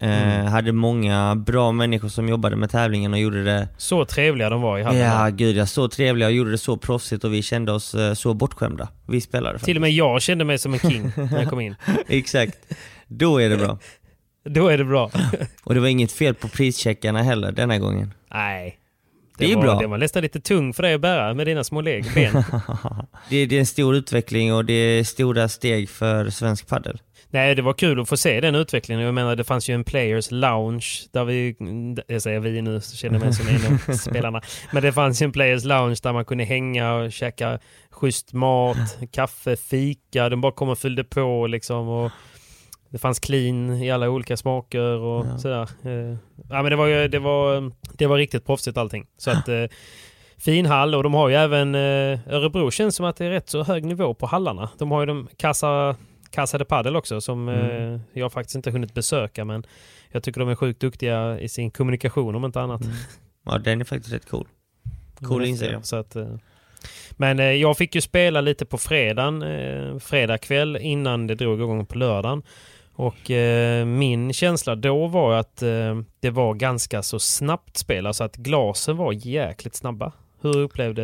[0.00, 0.46] Eh, Mm.
[0.46, 4.78] Hade många bra människor som jobbade med tävlingen och gjorde det Så trevliga de var
[4.78, 5.00] i hallen.
[5.00, 5.66] Ja, gud ja.
[5.66, 8.88] Så trevliga och gjorde det så proffsigt och vi kände oss eh, så bortskämda.
[9.06, 9.64] Vi spelade faktiskt.
[9.64, 11.74] Till och med jag kände mig som en king när jag kom in.
[12.08, 12.58] Exakt.
[13.06, 13.78] Då är det bra.
[14.44, 15.10] Då är det bra.
[15.64, 18.14] Och det var inget fel på prischeckarna heller denna gången.
[18.34, 18.78] Nej.
[19.38, 19.78] Det är var, bra.
[19.78, 22.32] Det var nästan lite tung för dig att bära med dina små leg, ben.
[23.30, 27.00] Det, det är en stor utveckling och det är stora steg för svensk paddel.
[27.30, 29.04] Nej, det var kul att få se den utvecklingen.
[29.04, 31.56] Jag menar, det fanns ju en Players Lounge där vi,
[32.06, 34.42] jag säger vi nu, så känner jag mig som en av spelarna.
[34.72, 37.58] Men det fanns ju en Players Lounge där man kunde hänga och käka
[37.90, 40.28] schysst mat, kaffe, fika.
[40.28, 41.88] De bara kom och fyllde på liksom.
[41.88, 42.12] Och
[42.90, 45.38] det fanns clean i alla olika smaker och Ja.
[45.38, 45.62] sådär.
[45.84, 46.16] Eh,
[46.50, 49.06] Ja, men det var, det, var, det var riktigt proffsigt allting.
[49.16, 49.64] Så att, eh,
[50.38, 53.48] fin hall och de har ju även eh, Örebro känns som att det är rätt
[53.48, 54.68] så hög nivå på hallarna.
[54.78, 55.96] De har ju de Casa,
[56.30, 58.00] Casa de Padel också som Mm.
[58.12, 59.66] jag faktiskt inte hunnit besöka men
[60.12, 62.80] jag tycker de är sjukt duktiga i sin kommunikation om inte annat.
[63.44, 64.46] Ja, den är faktiskt rätt cool.
[65.22, 65.72] Cool Rätt, insider.
[65.72, 66.16] ja, så att,
[67.12, 71.98] Men jag fick ju spela lite på fredagen, fredag kväll innan det drog igång på
[71.98, 72.42] lördagen.
[72.98, 78.24] Och eh, min känsla då var att eh, det var ganska så snabbt spel, alltså
[78.24, 80.12] att glasen var jäkligt snabba.
[80.40, 81.02] Hur upplevde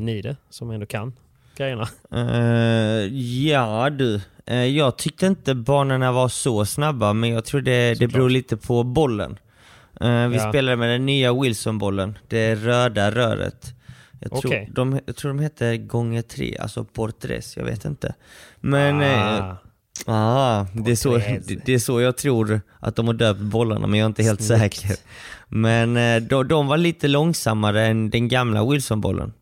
[0.00, 1.12] ni det, som ändå kan?
[1.56, 1.88] grejerna?
[2.12, 3.14] Eh,
[3.46, 8.08] ja du, Eh, jag tyckte inte banorna var så snabba, men jag tror det, det
[8.08, 9.38] beror lite på bollen.
[10.00, 10.48] Eh, vi Ja.
[10.48, 13.74] spelade med den nya Wilson-bollen, det röda röret.
[14.20, 14.68] Jag tror, Okej.
[14.72, 18.14] de, jag tror de heter gånger tre, alltså portres, jag vet inte.
[18.60, 19.00] Men...
[19.02, 19.56] eh, Ah,
[20.06, 23.86] Ah, det, är så, det, det är så jag tror att de har döpt bollarna,
[23.86, 24.76] men jag är inte helt Snyggt.
[24.76, 24.96] säker.
[25.48, 29.32] Men eh, de, de var lite långsammare än den gamla Wilson-bollen.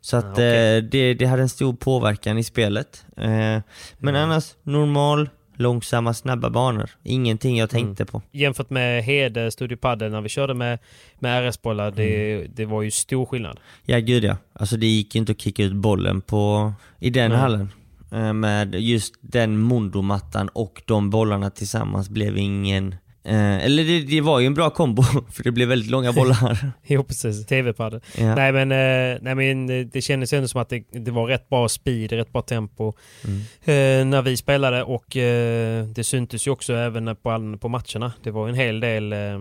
[0.00, 0.76] Så att Ah, okej.
[0.76, 3.04] eh, det, det hade en stor påverkan i spelet.
[3.16, 3.62] Eh, men
[4.00, 4.16] Mm.
[4.16, 6.90] annars, normal, långsamma, snabba banor.
[7.02, 8.22] Ingenting jag tänkte på.
[8.32, 10.78] jämfört med Hede Studio Padel när vi körde med,
[11.18, 12.52] med RS-bollar, det, Mm.
[12.54, 13.60] det var ju stor skillnad.
[13.84, 14.36] Ja gud ja.
[14.52, 17.72] Alltså det gick ju inte att kicka ut bollen på, i den hallen.
[18.12, 22.94] Eh, med just den mondomattan och de bollarna tillsammans blev ingen...
[23.24, 25.02] Eh, eller det, det var ju en bra kombo,
[25.32, 26.56] för det blev väldigt långa bollar.
[26.86, 28.00] Jo precis, TV-padel.
[28.18, 28.34] Ja.
[28.34, 31.48] Nej men, eh, nej, men eh, det kändes ändå som att det, det var rätt
[31.48, 32.92] bra speed, rätt bra tempo
[33.24, 33.40] Mm.
[33.40, 38.12] eh, när vi spelade och eh, det syntes ju också även på, på matcherna.
[38.22, 39.38] Det var en hel del eh,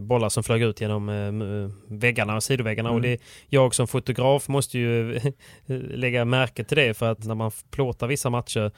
[0.00, 3.10] bollar som flög ut genom eh, väggarna och sidoväggarna och Mm.
[3.10, 5.20] det, jag som fotograf måste ju
[5.94, 8.70] lägga märke till det för att när man plåtar vissa matcher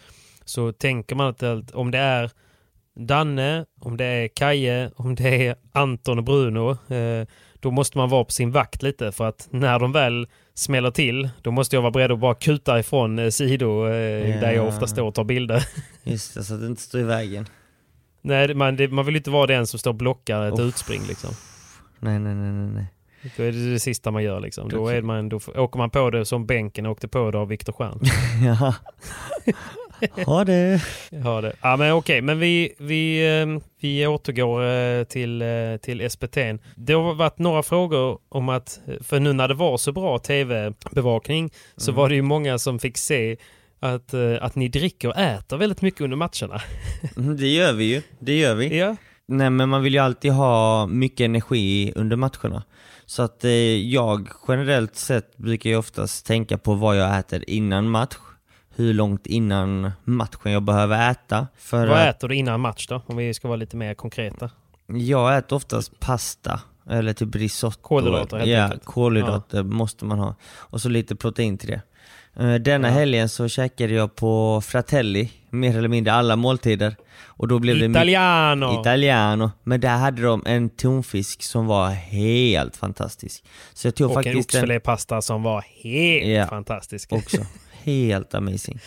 [0.44, 2.30] så tänker man att om det är
[2.96, 7.26] Danne, om det är Kaje, om det är Anton och Bruno, eh,
[7.60, 11.28] då måste man vara på sin vakt lite för att när de väl smäller till,
[11.42, 14.86] då måste jag vara beredd att bara kuta ifrån eh, sidor eh, där jag ofta
[14.86, 15.66] står och tar bilder.
[16.02, 17.46] Just det, så att det inte står i vägen.
[18.22, 20.60] Nej, man, det, man vill inte vara den som står och blockar ett Uff.
[20.60, 21.30] utspring liksom.
[21.98, 22.86] Nej, nej, nej, nej, nej.
[23.36, 24.68] Då är det det sista man gör liksom.
[24.68, 27.72] Då, är man, då åker man på det som bänken åkte på det av Viktor
[27.72, 28.00] Stjern.
[28.44, 28.74] Ja.
[30.26, 30.82] Ha det.
[31.10, 31.52] Ja, det.
[31.62, 36.36] Ja, men okej, men vi, vi, eh, vi återgår eh, till, eh, till SPT.
[36.76, 41.50] Det har varit några frågor om att, för nu när det var så bra tv-bevakning
[41.76, 43.36] så var det ju många som fick se
[43.80, 46.60] att, eh, att ni dricker och äter väldigt mycket under matcherna.
[47.16, 48.02] Mm, Det gör vi ju.
[48.18, 48.78] Det gör vi.
[48.78, 48.96] Ja,
[49.28, 52.62] Nej men man vill ju alltid ha mycket energi under matcherna.
[53.06, 57.88] Så att eh, jag generellt sett brukar ju oftast tänka på vad jag äter innan
[57.90, 58.16] match.
[58.76, 61.46] Hur långt innan matchen jag behöver äta.
[61.58, 63.02] För vad äter du innan match då?
[63.06, 64.50] Om vi ska vara lite mer konkreta.
[64.86, 66.60] jag äter oftast pasta.
[66.90, 67.78] Eller typ risotto.
[67.82, 68.84] Kolhydrater, helt Ja, enkelt.
[68.84, 70.34] kolhydrater måste man ha.
[70.44, 71.80] Och så lite protein till det.
[72.44, 72.94] Eh, Denna Ja.
[72.94, 76.96] helgen så käkade jag på Fratelli, mer eller mindre alla måltider.
[77.24, 78.80] Och då blev det mycket- Italiano!
[78.80, 83.44] Italiano, men där hade de en tonfisk som var helt fantastisk.
[83.74, 86.46] Så jag tog och en faktiskt den oxfilépasta som var helt Ja.
[86.46, 87.12] fantastisk.
[87.12, 87.36] också.
[87.86, 88.78] Helt amazing.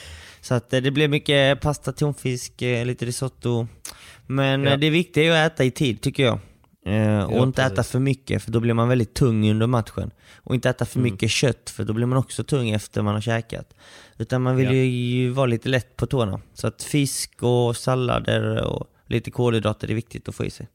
[0.42, 3.68] Så att eh, det blev mycket pasta, tonfisk, eh, lite risotto.
[4.28, 4.72] Men Ja.
[4.72, 6.40] eh, det viktiga är att äta i tid tycker jag.
[6.86, 7.92] Eh, och Ja, inte äta precis.
[7.92, 10.12] för mycket för då blir man väldigt tung under matchen.
[10.44, 11.12] Och inte äta för Mm.
[11.12, 13.74] mycket kött för då blir man också tung efter man har käkat.
[14.18, 14.72] Utan man vill Ja.
[14.74, 16.42] ju, vara lite lätt på tårna.
[16.54, 20.68] Så att fisk och sallader och lite kolhydrater är viktigt att få i sig.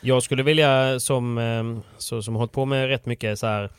[0.00, 3.70] Jag skulle vilja, som, så, som hållit på med rätt mycket så här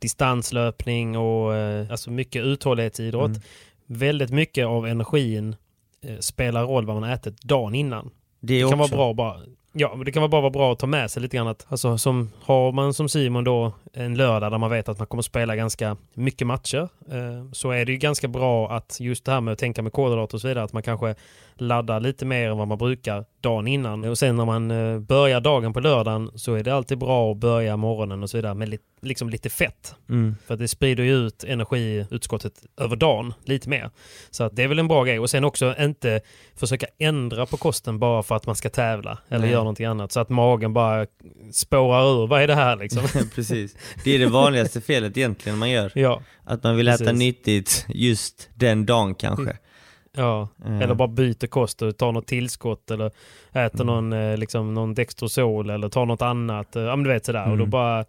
[0.00, 3.28] distanslöpning och eh, alltså mycket uthållighetsidrott.
[3.28, 3.42] Mm.
[3.86, 5.56] Väldigt mycket av energin
[6.02, 8.10] eh, spelar roll vad man ätit dagen innan.
[8.40, 9.40] Det, Det kan också, vara bra bara.
[9.72, 11.66] Ja, men det kan vara bara vara bra att ta med sig lite grann att,
[11.68, 15.22] alltså som, har man som Simon då en lördag där man vet att man kommer
[15.22, 19.40] spela ganska mycket matcher eh, så är det ju ganska bra att just det här
[19.40, 21.14] med att tänka med kolhydrater och så vidare att man kanske
[21.54, 25.40] laddar lite mer än vad man brukar dagen innan och sen när man eh, börjar
[25.40, 28.68] dagen på lördagen så är det alltid bra att börja morgonen och så vidare med
[28.68, 29.94] lite, liksom lite fett.
[30.08, 30.36] Mm.
[30.46, 33.90] För att det sprider ju ut energiutskottet över dagen lite mer.
[34.30, 35.18] Så att det är väl en bra grej.
[35.18, 36.20] Och sen också inte
[36.56, 40.12] försöka ändra på kosten bara för att man ska tävla eller Göra någonting annat.
[40.12, 41.06] Så att magen bara
[41.52, 42.26] spårar ur.
[42.26, 43.02] Vad är det här liksom?
[43.34, 43.76] Precis.
[44.04, 45.92] Det är det vanligaste felet egentligen man gör.
[45.94, 47.18] ja, Att man vill äta Precis.
[47.18, 49.56] nyttigt just den dagen kanske.
[50.16, 50.48] ja.
[50.66, 53.10] Eh, Eller bara byter kost och tar något tillskott eller
[53.52, 56.76] äter någon, eh, liksom, någon Dextrosol eller tar något annat.
[56.76, 57.42] Eh, Ja men du vet sådär.
[57.50, 57.70] Och då Mm.
[57.70, 58.04] bara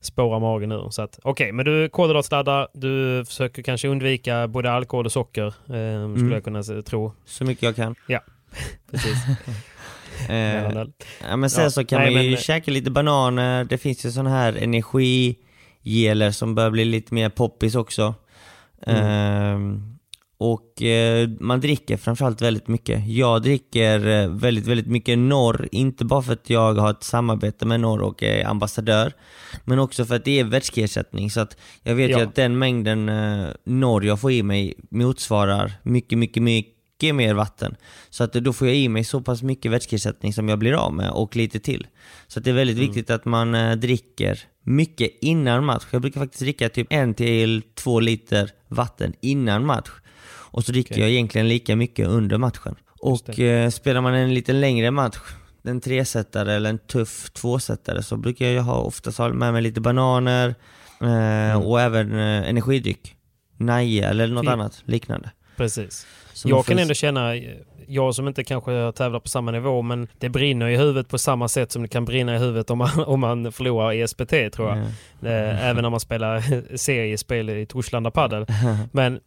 [0.00, 0.90] spårar magen ur.
[0.90, 2.68] Så att okej, men du kolhydratsladdar.
[2.74, 5.46] Du försöker kanske undvika både alkohol och socker.
[5.46, 6.32] Eh, skulle Mm.
[6.32, 7.12] jag kunna tro.
[7.24, 7.94] Så mycket jag kan.
[8.90, 9.16] Precis.
[10.28, 10.84] Eh,
[11.28, 13.64] ja, men sen Ja, så kan nej, man ju men- käka lite bananer.
[13.64, 18.14] Det finns ju sådana här energigeler som börjar bli lite mer poppis också.
[18.86, 19.04] Mm.
[19.06, 19.92] Ehm,
[20.38, 23.06] och eh, man dricker framförallt väldigt mycket.
[23.08, 27.66] Jag dricker eh, väldigt, väldigt mycket norr, inte bara för att jag har ett samarbete
[27.66, 29.12] med norr och är ambassadör,
[29.64, 31.30] men också för att det är vätskeersättning.
[31.30, 32.18] Så att jag vet Ja.
[32.18, 37.14] ju att den mängden eh, norr jag får i mig motsvarar mycket, mycket, mycket mycket
[37.14, 37.76] mer vatten.
[38.10, 40.94] Så att då får jag i mig så pass mycket vätskeersättning som jag blir av
[40.94, 41.86] med och lite till.
[42.26, 42.86] Så att det är väldigt mm.
[42.86, 45.86] viktigt att man eh, dricker mycket innan match.
[45.90, 49.90] Jag brukar faktiskt dricka typ en till två liter vatten innan match.
[50.52, 51.02] Och så dricker okay.
[51.02, 52.74] jag egentligen lika mycket under matchen.
[53.00, 55.18] Och eh, spelar man en lite längre match,
[55.64, 59.80] en tresättare eller en tuff tvåsättare, så brukar jag ha oftast ha med mig lite
[59.80, 60.54] bananer
[61.00, 61.62] eh, mm.
[61.62, 63.12] och även eh, energidryck.
[63.58, 64.50] Naja eller något Fy.
[64.50, 65.30] annat liknande.
[65.56, 66.06] Precis.
[66.36, 67.34] Som jag kan ändå känna,
[67.86, 71.48] jag som inte kanske tävlar på samma nivå, men det brinner i huvudet på samma
[71.48, 74.68] sätt som det kan brinna i huvudet om man, om man förlorar i SPT tror
[74.68, 74.76] jag.
[74.76, 75.56] Mm.
[75.56, 76.42] Även när man spelar
[76.76, 78.46] seriespel i Torslanda Padel.
[78.92, 79.20] Men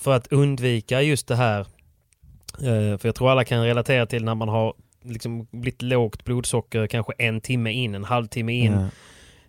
[0.00, 4.34] för att undvika just det här, eh, för jag tror alla kan relatera till när
[4.34, 8.72] man har liksom blivit lågt blodsocker kanske en timme in, en halvtimme in.
[8.72, 8.88] Mm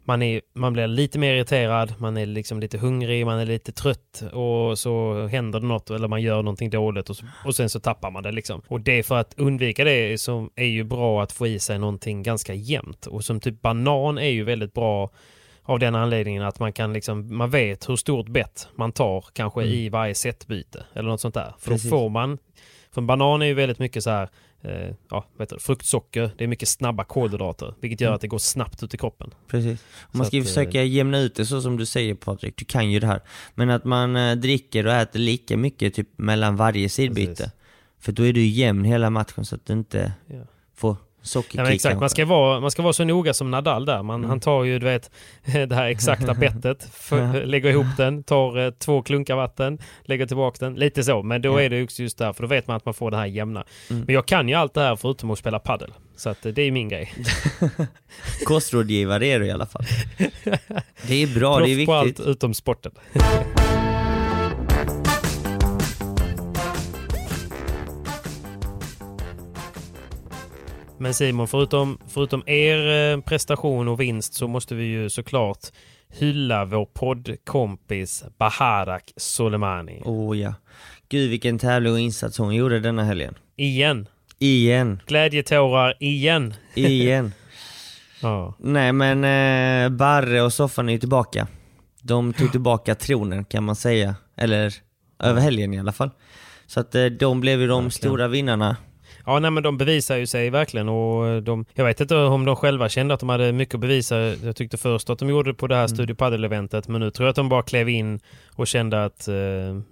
[0.04, 3.72] man, är, man blir lite mer irriterad, man är liksom lite hungrig, man är lite
[3.72, 7.70] trött och så händer det något eller man gör någonting dåligt och, så, och sen
[7.70, 8.62] så tappar man det liksom.
[8.68, 12.24] Och det för att undvika det så är ju bra att få i sig någonting
[12.24, 15.10] ganska jämnt och som typ banan är ju väldigt bra
[15.63, 19.62] av den anledningen att man kan liksom, man vet hur stort bett man tar kanske
[19.62, 19.74] mm.
[19.74, 21.56] i varje setbyte eller något sånt där.
[21.60, 21.92] För Precis.
[21.92, 22.38] då får man,
[22.92, 24.30] för en banan är ju väldigt mycket så här
[24.63, 28.15] eh, ja, du, fruktsocker, det är mycket snabba kolhydrater, vilket gör mm.
[28.15, 29.34] att det går snabbt ut i kroppen.
[29.47, 29.84] Precis.
[29.99, 32.65] Och man ska ju försöka eh, jämna ut det så som du säger Patrik, du
[32.65, 33.21] kan ju det här.
[33.56, 37.52] Men att man eh, dricker och äter lika mycket typ mellan varje sidbyte.
[37.99, 40.41] För då är du jämn hela matchen så att du inte ja.
[40.76, 40.95] får
[41.51, 41.99] Ja, exakt.
[41.99, 44.03] Man ska, vara, man ska vara så noga som Nadal där.
[44.03, 44.29] Man, mm.
[44.29, 45.12] Han tar ju du vet,
[45.45, 50.65] det här exakta bettet, för, lägger ihop den, tar eh, två klunkar vatten, lägger tillbaka
[50.65, 50.75] den.
[50.75, 52.93] Lite så, men då är det också just där, för då vet man att man
[52.93, 53.63] får det här jämna.
[53.89, 54.03] Mm.
[54.05, 55.93] Men jag kan ju allt det här förutom att spela paddel.
[56.15, 57.13] Så att det är min grej.
[58.45, 59.86] Kostrådgivare är du i alla fall.
[61.07, 61.86] Det är bra, det är viktigt.
[61.86, 62.91] på allt utom sporten.
[71.04, 75.60] Men Simon, förutom, förutom er eh, prestation och vinst så måste vi ju såklart
[76.13, 80.02] hylla vår poddkompis Baharak Soleimani.
[80.06, 80.54] Oh ja.
[81.10, 83.36] Gud vilken tävling och insats hon gjorde denna helgen.
[83.56, 84.08] Igen.
[84.39, 85.02] Igen.
[85.06, 86.54] Glädjetårar igen.
[86.74, 87.34] Igen.
[88.22, 88.54] ja.
[88.60, 91.48] Nej men eh, Barre och Soffan är ju tillbaka.
[92.02, 94.16] De tog tillbaka tronen kan man säga.
[94.38, 94.74] Eller
[95.20, 96.10] över helgen i alla fall.
[96.68, 97.92] Så att eh, de blev ju de Verkligen.
[97.92, 98.78] stora vinnarna
[99.25, 102.55] Ja, nej, men de bevisar ju sig verkligen och de, jag vet inte om de
[102.55, 104.17] själva kände att de hade mycket att bevisa.
[104.19, 105.95] Jag tyckte först att de gjorde det på det här mm.
[105.95, 108.19] Studio Padel-eventet, men nu tror jag att de bara klev in
[108.55, 109.33] och kände att eh,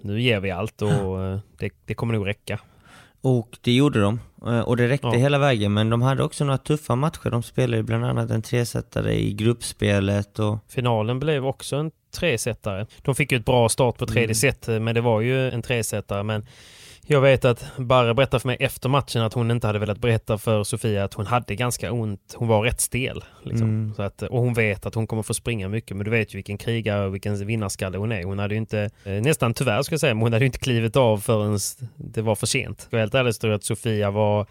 [0.02, 2.60] nu ger vi allt och eh, det, det kommer nog räcka.
[3.22, 4.20] Och det gjorde de.
[4.46, 5.14] Eh, och det räckte ja.
[5.14, 7.30] hela vägen, men de hade också några tuffa matcher.
[7.30, 10.58] De spelade bland annat en tresättare i gruppspelet och...
[10.68, 12.86] Finalen blev också en tresättare.
[13.02, 14.36] De fick ju ett bra start på tredje mm.
[14.36, 16.24] set, men det var ju en tresättare.
[16.24, 16.46] Men
[17.06, 20.38] jag vet att Barre berättade för mig efter matchen att hon inte hade velat berätta
[20.38, 22.36] för Sofia att hon hade ganska ont.
[22.38, 23.24] Hon var rätt stel.
[23.44, 23.68] Liksom.
[23.68, 23.94] Mm.
[23.96, 25.98] Så att, och hon vet att hon kommer få springa mycket.
[25.98, 28.24] Men du vet ju vilken krigare och vilken vinnarskalle hon är.
[28.24, 30.60] Hon hade ju inte, eh, nästan tyvärr ska jag säga, men hon hade ju inte
[30.60, 31.60] klivit av förrän
[31.96, 32.88] det var för sent.
[32.92, 34.48] Och helt ärligt tror jag att Sofia var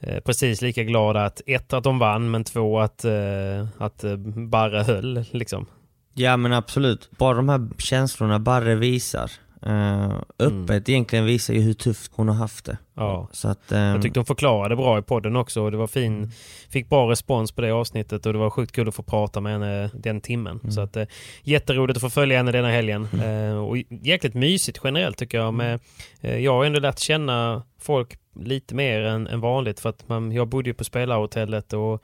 [0.00, 4.04] eh, precis lika glad att ett, att de vann, men två, att, eh, att
[4.50, 5.24] Barre höll.
[5.30, 5.66] Liksom.
[6.14, 7.10] Ja men absolut.
[7.18, 9.30] Bara de här känslorna Barre visar
[9.66, 10.82] Uh, öppet mm.
[10.86, 12.78] egentligen visar ju hur tufft hon har haft det.
[12.94, 13.28] Ja.
[13.32, 13.78] Så att, um...
[13.78, 16.30] Jag tyckte hon förklarade bra i podden också och det var fin, mm.
[16.68, 19.52] fick bra respons på det avsnittet och det var sjukt kul att få prata med
[19.52, 20.60] henne den timmen.
[20.62, 20.72] Mm.
[20.72, 21.04] Så att, uh,
[21.42, 23.08] jätteroligt att få följa henne denna helgen.
[23.24, 25.54] Uh, och jäkligt mysigt generellt tycker jag.
[25.54, 25.80] Med,
[26.24, 30.32] uh, jag har ändå lärt känna folk lite mer än, än vanligt för att man,
[30.32, 32.02] jag bodde ju på spelarhotellet och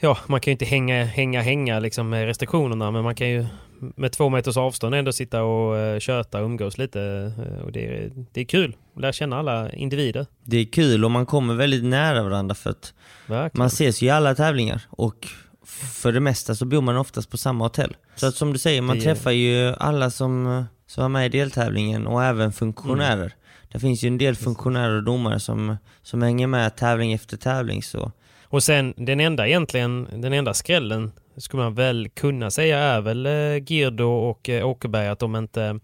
[0.00, 3.46] ja, man kan ju inte hänga, hänga, hänga liksom med restriktionerna men man kan ju
[3.80, 6.98] med två meters avstånd ändå sitta och uh, köta och umgås lite.
[7.38, 10.26] Uh, och det, är, det är kul att lära känna alla individer.
[10.44, 12.94] Det är kul och man kommer väldigt nära varandra för att
[13.26, 13.58] Verkligen.
[13.58, 15.28] man ses ju i alla tävlingar och
[15.68, 17.96] för det mesta så bor man oftast på samma hotell.
[18.16, 19.02] Så att som du säger, man det...
[19.02, 23.16] träffar ju alla som, som var med i deltävlingen och även funktionärer.
[23.16, 23.30] Mm.
[23.72, 27.82] Det finns ju en del funktionärer och domare som, som hänger med tävling efter tävling.
[27.82, 28.12] Så.
[28.50, 33.26] Och sen den enda egentligen, den enda skrällen skulle man väl kunna säga är väl
[33.26, 35.80] eh, Girdo och eh, Åkerberg att de inte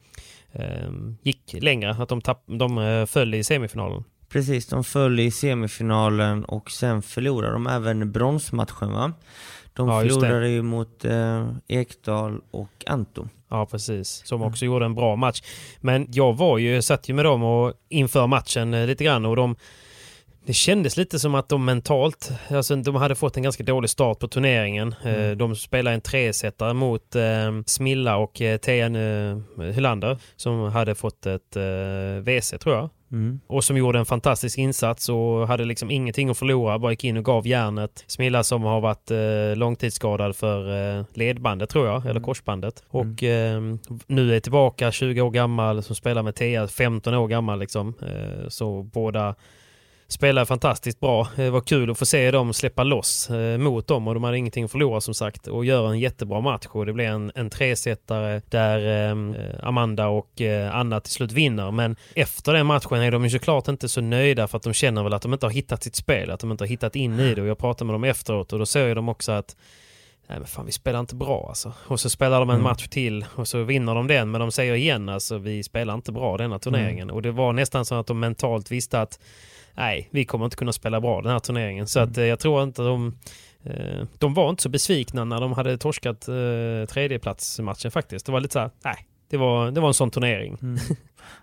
[0.53, 0.91] eh,
[1.23, 4.05] gick längre, att de, tapp, de eh, föll i semifinalen.
[4.29, 9.13] Precis, de föll i semifinalen och sen förlorade de även bronsmatchen va?
[9.73, 13.29] De ja, förlorade ju mot eh, Ekdal och Anton.
[13.49, 14.23] Ja, precis.
[14.25, 14.73] Som också mm.
[14.73, 15.43] gjorde en bra match.
[15.81, 19.57] Men jag var ju, satt ju med dem och inför matchen lite grann och de
[20.47, 24.19] det kändes lite som att de mentalt, alltså de hade fått en ganska dålig start
[24.19, 24.95] på turneringen.
[25.05, 25.39] Eh, mm.
[25.39, 27.23] De spelade en tresetare mot eh,
[27.67, 31.57] Smilla och eh, TN eh, Hylander som hade fått ett
[32.23, 32.91] WC tror jag.
[33.47, 36.79] Och som gjorde en fantastisk insats och hade liksom ingenting att förlora.
[36.79, 38.05] Bara gick in och gav järnet.
[38.07, 42.85] Smilla som har varit eh, långtidsskadad för eh, ledbandet tror jag, eller korsbandet.
[42.89, 43.61] Och eh,
[44.07, 47.95] nu är tillbaka 20 år gammal, som spelar med Tea, 15 år gammal liksom.
[48.03, 49.35] Eh, så båda
[50.15, 51.29] spelar fantastiskt bra.
[51.37, 54.39] Det var kul att få se dem släppa loss eh, mot dem och de hade
[54.39, 57.51] ingenting att förlora som sagt och gör en jättebra match och det blir en, en
[57.51, 59.17] tresetare där eh,
[59.63, 61.71] Amanda och eh, Anna till slut vinner.
[61.71, 65.03] Men efter den matchen är de ju såklart inte så nöjda för att de känner
[65.03, 67.35] väl att de inte har hittat sitt spel, att de inte har hittat in i
[67.35, 69.57] det och jag pratade med dem efteråt och då säger de också att
[70.29, 71.73] Nej men fan vi spelar inte bra alltså.
[71.87, 74.75] Och så spelar de en match till och så vinner de den men de säger
[74.75, 77.11] igen alltså vi spelar inte bra denna turneringen.
[77.11, 79.19] Och det var nästan så att de mentalt visste att
[79.75, 81.87] nej, vi kommer inte kunna spela bra den här turneringen.
[81.87, 83.15] Så att eh, jag tror inte de...
[83.65, 86.35] Eh, de var inte så besvikna när de hade torskat eh,
[86.89, 88.27] tredjeplatsmatchen faktiskt.
[88.27, 90.59] Det var lite så här, nej, det var, det var en sån turnering.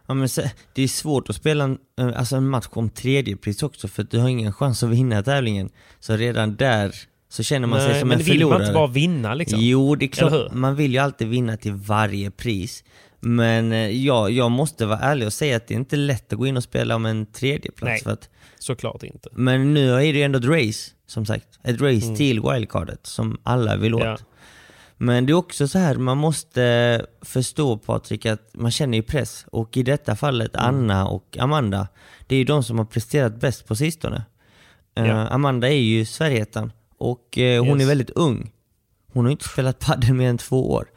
[0.08, 0.28] Ja, men
[0.74, 1.78] det är svårt att spela en,
[2.16, 5.70] alltså en match om tredjepris också för du har ingen chans att vinna tävlingen.
[6.00, 6.96] Så redan där
[7.30, 8.60] så känner man sig Nej, som men en vill förlorare.
[8.60, 9.60] man inte bara vinna liksom?
[9.62, 10.54] Jo, det är klart.
[10.54, 12.84] Man vill ju alltid vinna till varje pris.
[13.24, 16.40] Men eh, ja, jag måste vara ärlig och säga att det är inte lätt att
[16.40, 17.82] gå in och spela om en tredjeplats.
[17.84, 18.00] Nej.
[18.04, 19.30] För att, Såklart inte.
[19.32, 21.48] men nu är det ju ändå ett race, som sagt.
[21.64, 24.02] Ett race till wildcardet som alla vill åt.
[24.02, 24.12] Mm.
[24.20, 24.26] Ja.
[24.98, 29.46] Men det är också så här, man måste förstå Patrik att man känner ju press.
[29.52, 30.66] Och i detta fallet Mm.
[30.68, 31.88] Anna och Amanda,
[32.28, 34.24] det är ju de som har presterat bäst på sistone.
[34.96, 35.28] Eh, Ja.
[35.28, 37.84] Amanda är ju Sverigeettan och eh, hon Yes.
[37.84, 38.52] är väldigt ung.
[39.14, 40.88] Hon har inte spelat padel mer än två år.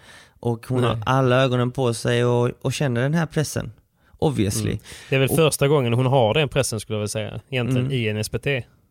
[0.45, 1.03] Och hon har Nej.
[1.07, 3.73] alla ögonen på sig och, och känner den här pressen.
[4.19, 4.71] Obviously.
[4.71, 4.83] Mm.
[5.11, 7.41] Det är väl Och- första gången hon har den pressen skulle jag vilja säga.
[7.51, 7.93] Egentligen Mm.
[7.99, 8.47] i en SPT.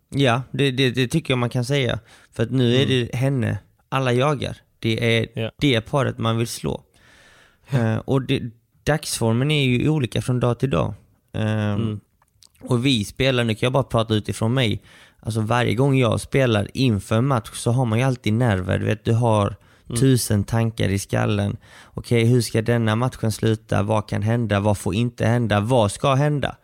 [0.09, 1.99] Ja, det, det, det tycker jag man kan säga.
[2.31, 3.57] För att nu är det henne
[3.89, 4.57] alla jagar.
[4.79, 5.51] Det är Ja.
[5.59, 6.83] det paret man vill slå.
[7.71, 8.41] Eh, och det,
[8.83, 10.93] dagsformen är ju olika från dag till dag.
[11.33, 11.77] Eh,
[12.61, 14.81] Och vi spelar, nu kan jag bara prata utifrån mig.
[15.19, 18.79] Alltså varje gång jag spelar inför en match så har man ju alltid nerver.
[18.79, 19.55] Du vet, du har
[19.99, 21.57] tusen tankar i skallen.
[21.93, 23.83] Okej, hur ska denna matchen sluta?
[23.83, 24.59] Vad kan hända?
[24.59, 25.59] Vad får inte hända?
[25.59, 26.55] Vad ska hända?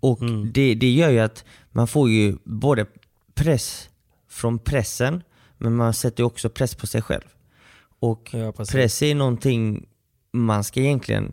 [0.00, 0.18] Och
[0.52, 2.86] det, det gör ju att man får ju både
[3.34, 3.88] press
[4.28, 5.22] från pressen,
[5.58, 7.24] men man sätter ju också press på sig själv.
[8.00, 9.86] Och Ja, press är någonting
[10.32, 11.32] man ska egentligen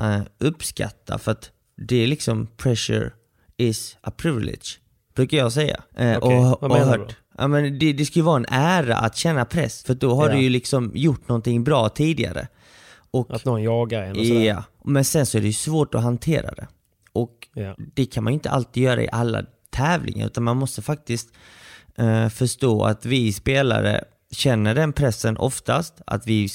[0.00, 3.10] eh, uppskatta för att det är liksom pressure
[3.56, 4.78] is a privilege,
[5.14, 5.82] brukar jag säga.
[5.96, 7.16] Eh, Okej, och, vad och menar du hört-?
[7.38, 10.28] Ja, men det, det ska ju vara en ära att känna press, för då har
[10.28, 10.34] Ja.
[10.36, 12.48] du ju liksom gjort någonting bra tidigare.
[13.10, 14.40] Och, Att någon jagar en och sådär.
[14.44, 16.68] ja, men sen så är det ju svårt att hantera det.
[17.12, 17.74] Och Ja.
[17.94, 21.28] det kan man ju inte alltid göra i alla tävlingar, utan man måste faktiskt
[21.96, 26.48] eh, förstå att vi spelare känner den pressen oftast, att vi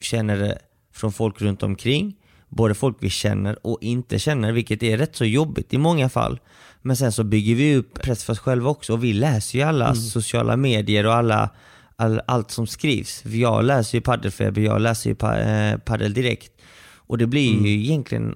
[0.00, 0.58] känner det
[0.92, 2.16] från folk runt omkring,
[2.48, 6.40] både folk vi känner och inte känner, vilket är rätt så jobbigt i många fall.
[6.86, 9.64] Men sen så bygger vi upp press för oss själva också, och vi läser ju
[9.64, 11.50] alla sociala medier och alla
[11.96, 13.24] all, allt som skrivs.
[13.24, 16.52] Jag läser ju Paddelfeber, jag läser ju pa, eh, Direkt.
[16.94, 18.34] Och det blir ju egentligen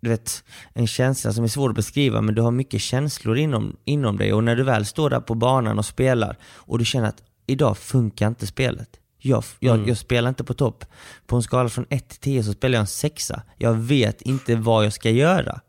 [0.00, 3.76] du vet, en känsla som är svår att beskriva, men du har mycket känslor inom,
[3.84, 4.32] inom dig.
[4.32, 7.78] Och när du väl står där på banan och spelar och du känner att idag
[7.78, 8.88] funkar inte spelet.
[9.18, 10.84] Jag, jag, jag spelar inte på topp.
[11.26, 13.42] På en skala från 1 till 10 så spelar jag en sexa.
[13.58, 15.60] Jag vet inte vad jag ska göra.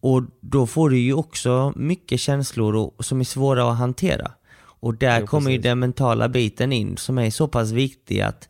[0.00, 4.32] Och då får du ju också mycket känslor och, som är svåra att hantera.
[4.80, 8.48] Och där Jo, kommer ju den mentala biten in som är så pass viktig att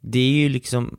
[0.00, 0.96] det är ju liksom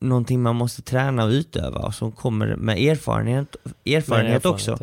[0.00, 3.56] någonting man måste träna och utöva och som kommer med erfarenhet,
[3.86, 4.78] erfarenhet, också.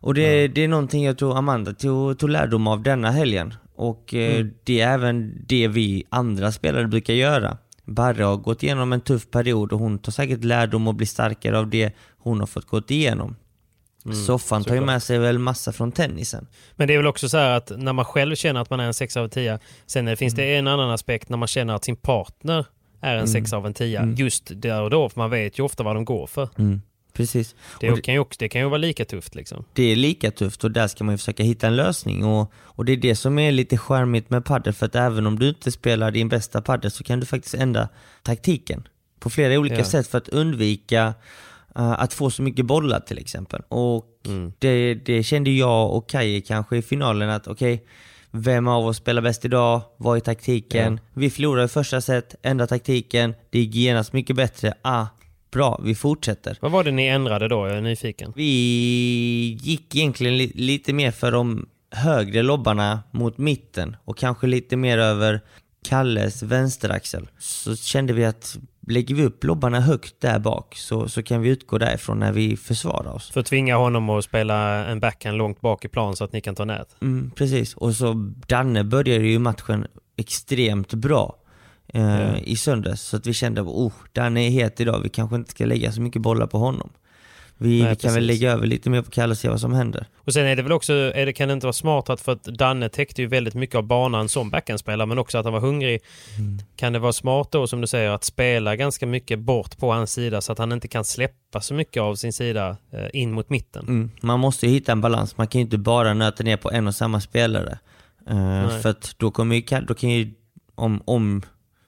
[0.00, 3.54] Och det, det är någonting jag tror Amanda tog, tog lärdom av denna helgen.
[3.74, 7.58] Och eh, det är även det vi andra spelare brukar göra.
[7.86, 11.58] Barre har gått igenom en tuff period och hon tar säkert lärdom och blir starkare
[11.58, 13.36] av det hon har fått gått igenom.
[14.26, 16.46] Soffan tar ju med sig väl massa från tennisen.
[16.76, 18.84] Men det är väl också så här att när man själv känner att man är
[18.84, 20.58] en 6 av 10, sen finns det Mm.
[20.66, 22.66] en annan aspekt när man känner att sin partner
[23.00, 24.14] är en 6 av en 10.
[24.16, 26.48] Just där och då, för man vet ju ofta vad de går för.
[26.58, 26.82] Mm,
[27.16, 27.54] precis.
[27.80, 29.64] Det, det- kan ju också, det kan ju vara lika tufft liksom.
[29.72, 32.24] det är lika tufft och där ska man ju försöka hitta en lösning.
[32.24, 35.38] Och, och det är det som är lite charmigt med padel för att även om
[35.38, 37.88] du inte spelar din bästa padel så kan du faktiskt ändra
[38.22, 38.88] taktiken
[39.20, 39.84] på flera olika Ja.
[39.84, 41.14] sätt för att undvika
[41.76, 43.62] eh, att få så mycket bollar till exempel.
[43.68, 44.04] Och
[44.58, 47.84] det, det kände jag och Kaje kanske i finalen att okej,
[48.30, 49.80] vem av oss spelar bäst idag?
[49.96, 51.00] Vad är taktiken?
[51.14, 54.74] Vi förlorade första set, ändra taktiken, det gick genast mycket bättre.
[54.82, 55.06] Ah,
[55.56, 56.58] bra, vi fortsätter.
[56.60, 57.66] Vad var det ni ändrade då?
[57.68, 58.32] Jag är nyfiken.
[58.36, 64.76] Vi gick egentligen li- lite mer för de högre lobbarna mot mitten och kanske lite
[64.76, 65.40] mer över
[65.88, 67.28] Kalles vänsteraxel.
[67.38, 68.56] Så kände vi att
[68.88, 72.56] lägger vi upp lobbarna högt där bak så, så kan vi utgå därifrån när vi
[72.56, 73.30] försvarar oss.
[73.30, 76.40] För att tvinga honom att spela en backhand långt bak i plan så att ni
[76.40, 76.96] kan ta nät.
[77.02, 78.12] Mm, precis, och så
[78.46, 79.86] Danne började ju matchen
[80.16, 81.36] extremt bra
[81.96, 82.36] eh, Ja.
[82.36, 83.02] i söndags.
[83.02, 86.00] Så att vi kände, oh, Danne är het idag, vi kanske inte ska lägga så
[86.00, 86.90] mycket bollar på honom.
[87.58, 89.72] Vi, Nej, vi kan väl lägga över lite mer på Kalle och se vad som
[89.72, 90.06] händer.
[90.16, 92.32] Och sen är det väl också, är det, kan det inte vara smart att för
[92.32, 95.60] att Danne täckte ju väldigt mycket av banan som backhandspelare men också att han var
[95.60, 96.00] hungrig.
[96.76, 100.12] Kan det vara smart då som du säger att spela ganska mycket bort på hans
[100.12, 103.50] sida så att han inte kan släppa så mycket av sin sida eh, in mot
[103.50, 103.84] mitten?
[103.88, 104.10] Mm.
[104.20, 106.86] Man måste ju hitta en balans, man kan ju inte bara nöta ner på en
[106.86, 107.78] och samma spelare.
[108.30, 110.34] Eh, för att då kommer ju då kan ju,
[110.74, 111.42] om, om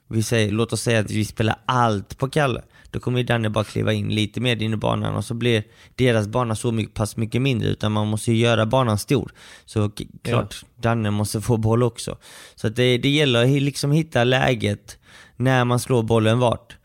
[0.09, 3.49] vi säger, låt oss säga att vi spelar allt på Kalle, då kommer ju Danne
[3.49, 5.63] bara kliva in lite mer in i banan och så blir
[5.95, 9.31] deras bana så mycket, pass mycket mindre, utan man måste ju göra banan stor.
[9.65, 9.91] Så
[10.23, 12.17] klart, Danne måste få boll också.
[12.55, 14.97] Så att det, det gäller att liksom hitta läget
[15.35, 16.77] när man slår bollen vart.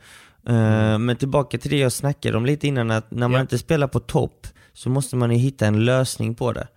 [0.49, 3.41] Eh, Men tillbaka till det jag snackade om lite innan, att när man Ja.
[3.41, 6.69] inte spelar på topp så måste man ju hitta en lösning på det.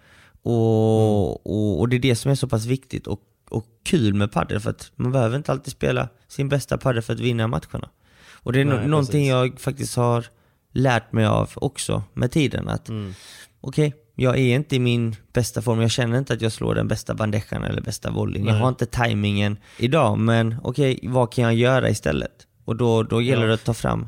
[0.41, 3.20] Och, och, och det är det som är så pass viktigt och,
[3.50, 7.14] och kul med padel för att man behöver inte alltid spela sin bästa padel för
[7.14, 7.89] att vinna matcherna.
[8.34, 9.30] Och det är Nej, no- någonting precis.
[9.30, 10.26] jag faktiskt har
[10.74, 12.70] lärt mig av också med tiden.
[12.70, 13.14] Att Mm.
[13.62, 15.82] okej, jag är inte i min bästa form.
[15.82, 18.45] Jag känner inte att jag slår den bästa bandejan eller bästa volleyn.
[18.45, 22.48] Jag har inte tajmingen idag, men okej, vad kan jag göra istället?
[22.66, 23.48] Och då, då gäller Ja.
[23.48, 24.08] det att ta fram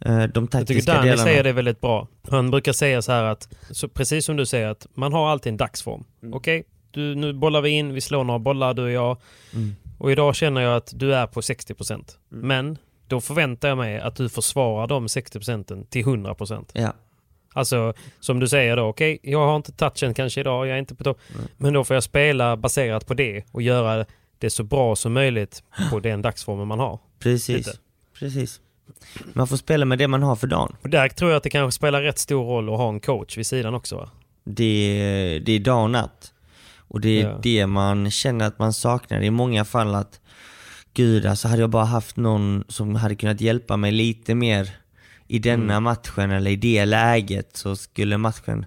[0.00, 1.22] eh, de Jag tycker taktiska Danny delarna.
[1.24, 2.08] säger det väldigt bra.
[2.30, 5.50] Han brukar säga så här att, så precis som du säger, att man har alltid
[5.50, 6.04] en dagsform.
[6.22, 6.34] Mm.
[6.34, 6.64] Okej,
[6.94, 9.16] du, nu bollar vi in, vi slår några bollar du och jag.
[9.54, 9.76] Mm.
[9.98, 12.16] Och idag känner jag att du är på 60%.
[12.28, 12.78] Men
[13.08, 16.64] då förväntar jag mig att du försvarar de 60% till 100%.
[16.72, 16.92] Ja,
[17.56, 20.94] Alltså som du säger då, okej, jag har inte touchen kanske idag, jag är inte
[20.94, 21.20] på topp.
[21.56, 24.06] Men då får jag spela baserat på det och göra
[24.38, 26.98] det så bra som möjligt på den dagsformen man har.
[27.18, 27.56] precis.
[27.56, 27.78] Lite.
[28.18, 28.60] Precis.
[29.32, 30.76] Man får spela med det man har för dagen.
[30.82, 33.38] Och där tror jag att det kanske spelar rätt stor roll att ha en coach
[33.38, 34.10] vid sidan också va?
[34.44, 36.33] det, det är dag och natt.
[36.94, 37.38] Och det är Ja.
[37.42, 39.22] det man känner att man saknar.
[39.22, 40.20] I många fall att
[40.94, 44.70] gud alltså hade jag bara haft någon som hade kunnat hjälpa mig lite mer
[45.28, 45.82] i denna Mm.
[45.82, 48.66] matchen eller i det läget så skulle matchen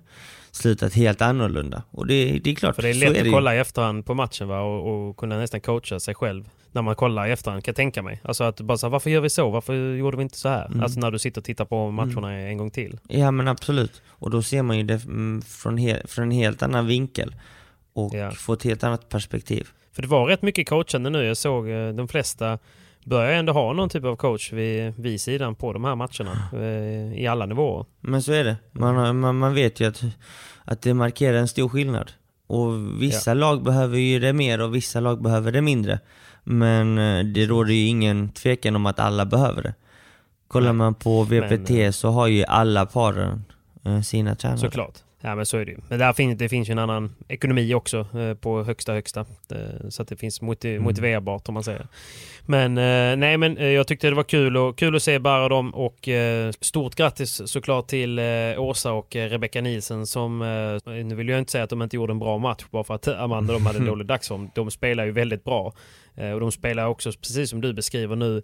[0.51, 1.83] slutat helt annorlunda.
[1.91, 4.05] Och det, det är klart, För det är så lätt det att kolla i efterhand
[4.05, 4.59] på matchen va?
[4.61, 8.01] Och, och kunna nästan coacha sig själv när man kollar i efterhand kan jag tänka
[8.01, 8.21] mig.
[8.23, 9.49] Alltså att bara säga varför gör vi så?
[9.49, 10.65] Varför gjorde vi inte så här?
[10.65, 10.83] Mm.
[10.83, 12.99] Alltså när du sitter och tittar på matcherna en gång till.
[13.07, 14.01] Ja men absolut.
[14.07, 17.35] Och då ser man ju det mm, från, he, från en helt annan vinkel.
[17.97, 18.31] Och Ja.
[18.31, 19.67] får ett helt annat perspektiv.
[19.93, 21.23] För det var rätt mycket coachande nu.
[21.23, 22.59] Jag såg eh, de flesta
[23.05, 26.49] börjar ändå ha någon typ av coach vid, vid sidan på de här matcherna.
[26.53, 27.85] eh, I alla nivåer.
[28.01, 28.55] Men så är det.
[28.71, 30.01] Man, man, man vet ju att,
[30.65, 32.11] att det markerar en stor skillnad.
[32.47, 35.99] Och vissa lag behöver ju det mer och vissa lag behöver det mindre.
[36.43, 39.73] Men eh, det råder ju ingen tvekan om att alla behöver det.
[40.47, 40.73] Kollar Nej.
[40.73, 43.43] man på VPT Men, så har ju alla paren
[44.05, 44.59] sina tränare.
[44.59, 44.93] Såklart.
[45.21, 45.77] Ja men så är det ju.
[45.89, 49.19] Men där finns, det finns ju en annan ekonomi också eh, på högsta högsta.
[49.51, 51.87] Eh, så att det finns motiv, motiverbart om man säger.
[52.45, 55.43] Men eh, nej men eh, jag tyckte det var kul och, kul att se bara
[55.43, 58.25] och dem och eh, stort grattis såklart till eh,
[58.57, 60.39] Åsa och Rebecca Nielsen som,
[60.85, 63.07] nu vill jag inte säga att de inte gjorde en bra match bara för att
[63.07, 64.49] Amanda de hade en dålig dagsform.
[64.55, 65.73] De spelar ju väldigt bra.
[66.33, 68.41] Och de spelar också, precis som du beskriver nu,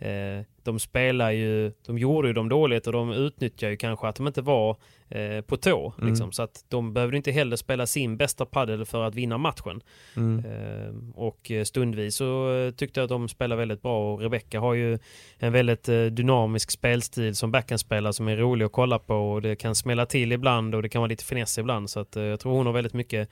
[0.00, 4.16] Eh, de spelar ju, de gjorde ju dem dåligt och de utnyttjar ju kanske att
[4.16, 4.76] de inte var
[5.08, 5.92] eh, på tå.
[5.98, 6.08] Mm.
[6.10, 9.80] Liksom, så att de behövde inte heller spela sin bästa padel för att vinna matchen.
[10.16, 10.44] Mm.
[10.44, 14.60] Eh, och eh, stundvis så eh, tyckte jag att de spelar väldigt bra och Rebecca
[14.60, 14.98] har ju
[15.38, 19.56] en väldigt eh, dynamisk spelstil som backhandspelare som är rolig att kolla på och det
[19.56, 22.52] kan smälla till ibland och det kan vara lite finess ibland så att jag tror
[22.52, 23.28] hon har väldigt mycket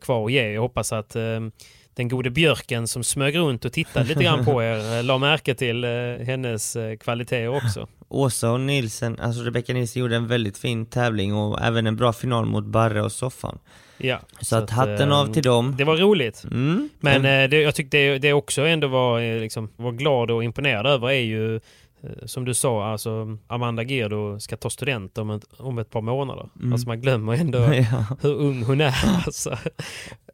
[0.00, 0.52] kvar att ge.
[0.52, 1.16] Jag hoppas att
[1.94, 5.54] den gode björken som smög runt och tittade lite grann på er eh, la märke
[5.54, 5.90] till eh,
[6.26, 7.88] hennes eh, kvaliteter också.
[8.08, 12.12] Åsa och Nilsen, alltså Rebecca Nilsen gjorde en väldigt fin tävling och även en bra
[12.12, 13.58] final mot Barre och Soffan.
[13.98, 15.74] Ja, Så, att hatten eh, av till dem.
[15.78, 16.44] Det var roligt.
[16.44, 16.88] Mm.
[17.00, 20.44] Men En- eh, det, jag tyckte det, det också ändå var, liksom, var glad och
[20.44, 21.60] imponerad över är ju
[22.26, 26.48] som du sa, alltså Amanda Gerdo ska ta student om ett, om ett par månader.
[26.60, 26.72] Mm.
[26.72, 28.04] Alltså man glömmer ändå ja.
[28.22, 28.94] hur ung hon är.
[29.26, 29.58] Alltså.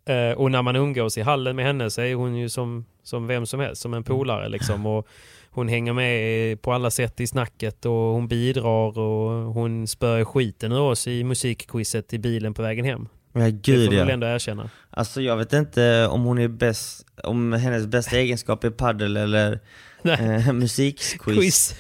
[0.08, 3.26] Eh, och när man umgås i hallen med henne så är hon ju som, som
[3.26, 4.86] vem som helst, som en polare liksom.
[4.96, 5.06] Och
[5.50, 10.72] hon hänger med på alla sätt i snacket och hon bidrar och hon spör skiten
[10.72, 13.08] ur oss i musikquizet i bilen på vägen hem.
[13.32, 14.70] Ja, Det gud får man väl ändå erkänna.
[14.90, 19.60] Alltså jag vet inte om hon är bäst, om hennes bästa egenskap är paddel eller
[20.04, 21.18] eh, musikquiz.
[21.38, 21.74] Quiz.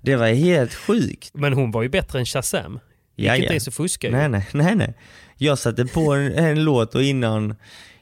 [0.00, 1.30] Det var helt sjukt.
[1.34, 2.78] Men hon var ju bättre än Shazam.
[3.16, 3.50] Gick Ja, inte ja.
[3.52, 4.12] ens att fuska ju.
[4.12, 4.94] Nej, nej, nej, nej.
[5.36, 7.54] Jag satte på en, en låt och innan,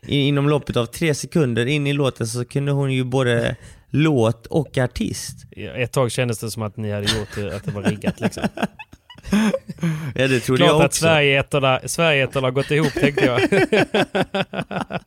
[0.07, 3.57] inom loppet av tre sekunder in i låten så kunde hon ju både
[3.91, 5.37] låt och artist.
[5.77, 8.43] Ett tag kändes det som att ni hade gjort det, att det var riggat liksom.
[10.15, 11.01] Ja det trodde Klart jag att också.
[11.01, 13.41] Sverigeättarna Sverige har gått ihop tänkte jag.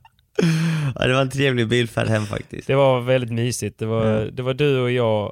[0.96, 2.68] Ja, det var en trevlig bilfärd hem faktiskt.
[2.68, 3.80] Det var väldigt mysigt.
[3.80, 4.32] Det var, Ja.
[4.32, 5.32] det var du och jag,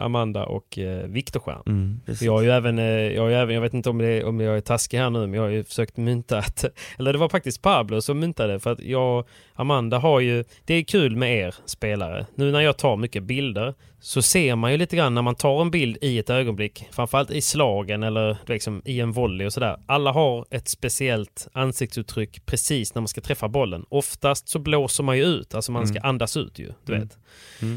[0.00, 1.62] Amanda och eh, Viktor Stjern.
[1.66, 2.00] Mm.
[2.20, 4.40] Jag har ju även, eh, jag, har ju även, jag vet inte om, det, om
[4.40, 6.64] jag är taskig här nu, men jag har ju försökt mynta att,
[6.98, 10.82] eller det var faktiskt Pablo som myntade för att jag, Amanda har ju, det är
[10.82, 12.26] kul med er spelare.
[12.34, 15.60] Nu när jag tar mycket bilder så ser man ju lite grann när man tar
[15.60, 19.76] en bild i ett ögonblick, framförallt i slagen eller liksom i en volley och sådär.
[19.86, 23.84] Alla har ett speciellt ansiktsuttryck precis när man ska träffa bollen.
[23.88, 27.18] Oftast så blåser man ju ut, alltså man ska andas ut ju, du vet.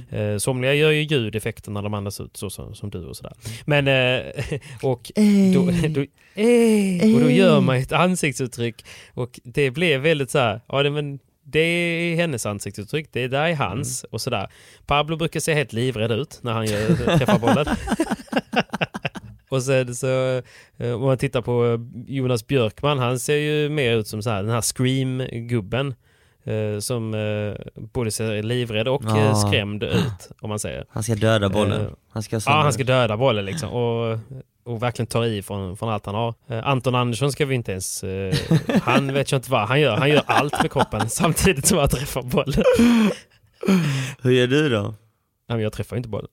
[0.09, 3.33] Eh, somliga gör ju ljudeffekter när de andas ut, så, så, som du och sådär.
[3.65, 5.11] Men, eh, och,
[5.53, 6.01] då, då,
[7.15, 11.19] och då gör man ett ansiktsuttryck och det blev väldigt så här, ja det, men
[11.51, 14.47] det är hennes ansiktsuttryck, det där är hans och sådär.
[14.85, 17.65] Pablo brukar se helt livrädd ut när han gör, träffar bollen.
[19.49, 20.41] Och sen så,
[20.77, 24.43] eh, om man tittar på Jonas Björkman, han ser ju mer ut som så här,
[24.43, 25.93] den här Scream-gubben.
[26.43, 29.35] eh, Som eh, både ser livrädd och eh, Ja.
[29.35, 30.85] skrämd ut, om man säger.
[30.89, 31.81] Han ska döda bollen.
[31.81, 33.69] Eh, Han ska, Ja, han ska döda bollen liksom.
[33.69, 34.19] Och,
[34.69, 36.33] och verkligen ta i från, från allt han har.
[36.47, 38.03] Eh, Anton Andersson ska vi inte ens...
[38.03, 38.35] Eh,
[38.83, 39.97] han vet jag inte vad han gör.
[39.97, 42.63] Han gör allt med kroppen samtidigt som han träffar bollen.
[44.21, 44.81] Hur gör du då?
[44.81, 44.93] Nej,
[45.47, 46.29] men jag träffar ju inte bollen.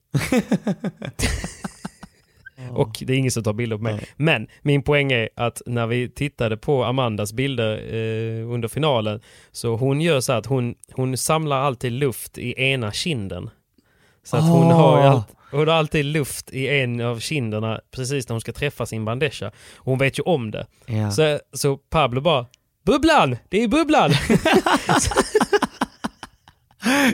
[2.71, 3.93] Och det är ingen som tar bilder på mig.
[3.93, 4.07] Nej.
[4.17, 9.21] Men min poäng är att när vi tittade på Amandas bilder eh, under finalen
[9.51, 13.49] så hon gör så att hon, hon samlar alltid luft i ena kinden.
[14.23, 14.73] Så att hon, Ah.
[14.73, 15.21] har ju
[15.51, 19.05] allt, hon har alltid luft i en av kinderna precis när hon ska träffa sin
[19.05, 19.47] bandeja.
[19.75, 20.67] Och hon vet ju om det.
[20.85, 21.11] Ja.
[21.11, 22.45] Så, så Pablo bara
[22.85, 23.35] Bubblan!
[23.49, 24.11] Det är Bubblan!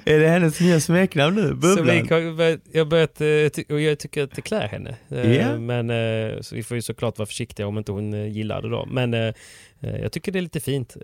[0.06, 1.48] Är det hennes nya smeknamn nu?
[1.50, 2.02] Så Bubblan?
[2.02, 4.96] vi, kan- börjat- jag, börjat, eh, och jag tycker att det klär henne.
[5.08, 5.58] Ja.
[5.58, 8.70] Men eh, så vi får ju såklart vara försiktiga om inte hon eh, gillar det
[8.70, 8.86] då.
[8.86, 9.34] Men
[9.80, 10.96] jag tycker det är lite fint.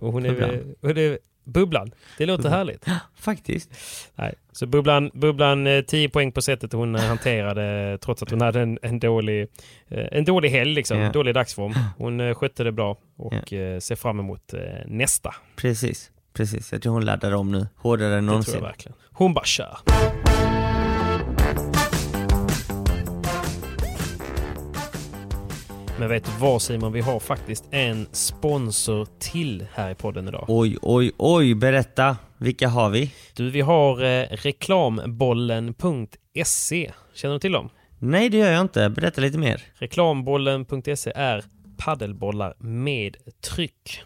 [0.00, 1.90] Och hon är, och det Bubblan.
[2.18, 2.52] Det låter Bubblan.
[2.58, 2.84] härligt.
[3.16, 3.70] Faktiskt.
[4.14, 4.34] Nej.
[4.52, 8.60] Så Bubblan, Bubblan eh, 10 poäng på sättet hon eh, hanterade trots att hon hade
[8.60, 9.48] en, en, dålig,
[9.88, 11.04] eh, en dålig helg, liksom, Ja.
[11.06, 11.74] en dålig dagsform.
[11.98, 15.34] Hon eh, skötte det bra och eh, ser fram emot eh, nästa.
[15.56, 16.10] Precis.
[16.34, 16.72] Precis.
[16.72, 17.66] Jag tror hon laddar om nu.
[17.76, 18.54] Hårdare än Det tror någonsin.
[18.54, 18.96] jag verkligen.
[19.12, 19.76] Hon bara kör.
[26.04, 26.92] Men vet du vad Simon?
[26.92, 30.44] Vi har faktiskt en sponsor till här i podden idag.
[30.48, 31.54] Oj, oj, oj.
[31.54, 32.16] Berätta.
[32.38, 33.12] Vilka har vi?
[33.34, 36.92] Du, vi har eh, reklambollen.se.
[37.14, 37.70] Känner du till dem?
[37.98, 38.88] Nej, det gör jag inte.
[38.88, 39.62] Berätta lite mer.
[39.74, 41.44] Reklambollen.se är
[41.76, 44.02] paddelbollar med tryck.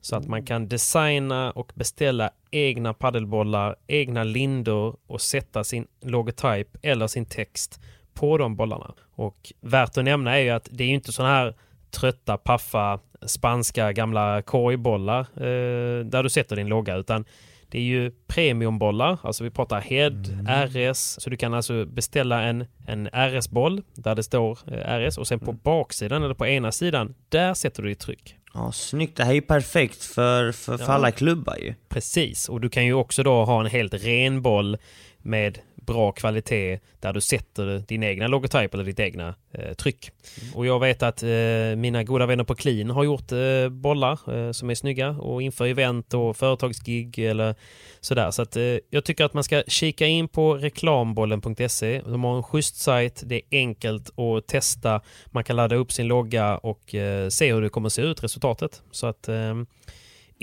[0.00, 6.68] Så att man kan designa och beställa egna paddelbollar, egna lindor och sätta sin logotyp
[6.82, 7.80] eller sin text
[8.14, 8.94] på de bollarna.
[9.14, 11.54] Och värt att nämna är ju att det är ju inte sådana här
[11.90, 17.24] trötta, paffa, spanska gamla korgbollar eh, där du sätter din logga utan
[17.68, 20.22] det är ju premiumbollar, alltså vi pratar head,
[20.68, 25.26] RS, så du kan alltså beställa en, en RS-boll där det står eh, RS och
[25.26, 28.36] sen på baksidan eller på ena sidan, där sätter du ditt tryck.
[28.54, 29.16] Ja, snyggt.
[29.16, 30.92] Det här är ju perfekt för, för, för Ja.
[30.92, 31.74] alla klubbar ju.
[31.88, 34.76] Precis, och du kan ju också då ha en helt ren boll
[35.18, 40.10] med bra kvalitet där du sätter din egna logotyp eller ditt egna eh, tryck.
[40.54, 44.52] Och jag vet att eh, mina goda vänner på Clean har gjort eh, bollar eh,
[44.52, 47.54] som är snygga och inför event och företagsgig eller
[48.00, 48.30] sådär.
[48.30, 52.00] Så att eh, jag tycker att man ska kika in på reklambollen.se.
[52.06, 56.08] De har en schysst sajt, det är enkelt att testa, man kan ladda upp sin
[56.08, 58.82] logga och eh, se hur det kommer se ut, resultatet.
[58.90, 59.54] Så att eh,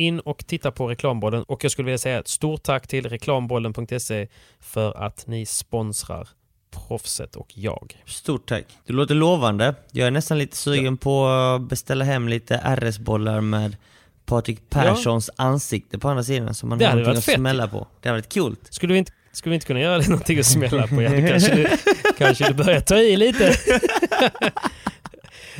[0.02, 4.28] in och titta på reklambollen och jag skulle vilja säga ett stort tack till reklambollen.se
[4.60, 6.28] för att ni sponsrar
[6.88, 8.04] proffset och jag.
[8.06, 8.66] Stort tack.
[8.86, 9.76] Det låter lovande.
[9.92, 13.76] Jag är nästan lite sugen på att beställa hem lite RS-bollar med
[14.26, 17.36] Patrik Perssons ansikte på andra sidan så man Det har någonting att fett.
[17.36, 17.88] smälla på.
[18.02, 18.60] Det hade varit coolt.
[18.70, 21.02] Skulle vi inte, skulle vi inte kunna göra det någonting att smälla på?
[21.02, 21.68] Ja, kanske, du,
[22.18, 23.56] kanske du börjar ta i lite.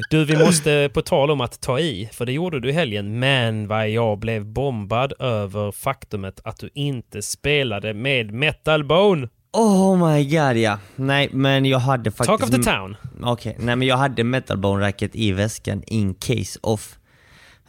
[0.10, 3.20] Du, vi måste på tal om att ta i, för det gjorde du i helgen,
[3.20, 9.28] men vad jag blev bombad över faktumet att du inte spelade med Metal Bone.
[9.54, 10.80] Oh my god ja.
[10.96, 12.28] Nej men jag hade faktiskt...
[12.28, 12.96] Talk of the town.
[13.22, 16.98] Okej, nej men jag hade metalbone-racket i väskan in case of.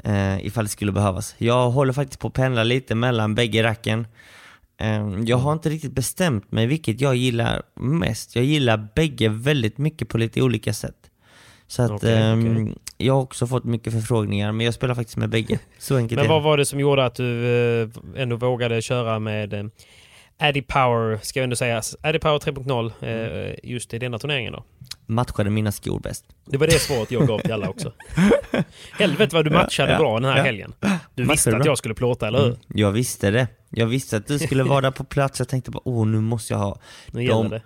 [0.05, 1.35] Eh, ifall det skulle behövas.
[1.39, 4.07] Jag håller faktiskt på att pendla lite mellan bägge racken.
[4.81, 8.37] Eh, jag har inte riktigt bestämt mig vilket jag gillar mest.
[8.37, 11.02] Jag gillar bägge väldigt mycket på lite olika sätt.
[11.73, 12.75] Så att Okej, ehm, okej.
[12.97, 15.59] jag har också fått mycket förfrågningar, men jag spelar faktiskt med bägge.
[15.79, 17.47] Så enkelt Men vad var det som gjorde att du
[17.83, 19.65] eh, ändå vågade köra med eh,
[20.39, 21.83] Addy Power, ska jag ändå säga.
[22.03, 22.93] Addy Power 3.0
[23.51, 24.65] eh, just i denna turneringen då.
[25.07, 26.25] Matchade mina skor bäst.
[26.47, 27.93] Det var det svaret jag gav till alla också.
[28.99, 30.43] Helvete vad du matchade Ja, bra den här ja.
[30.43, 30.75] helgen.
[31.15, 31.67] Du visste att bra.
[31.67, 32.47] jag skulle plåta, eller hur?
[32.47, 33.47] Mm, jag visste det.
[33.71, 35.39] Jag visste att du skulle vara där på plats.
[35.39, 36.79] Jag tänkte bara, åh nu måste jag ha
[37.13, 37.63] Nu de- det.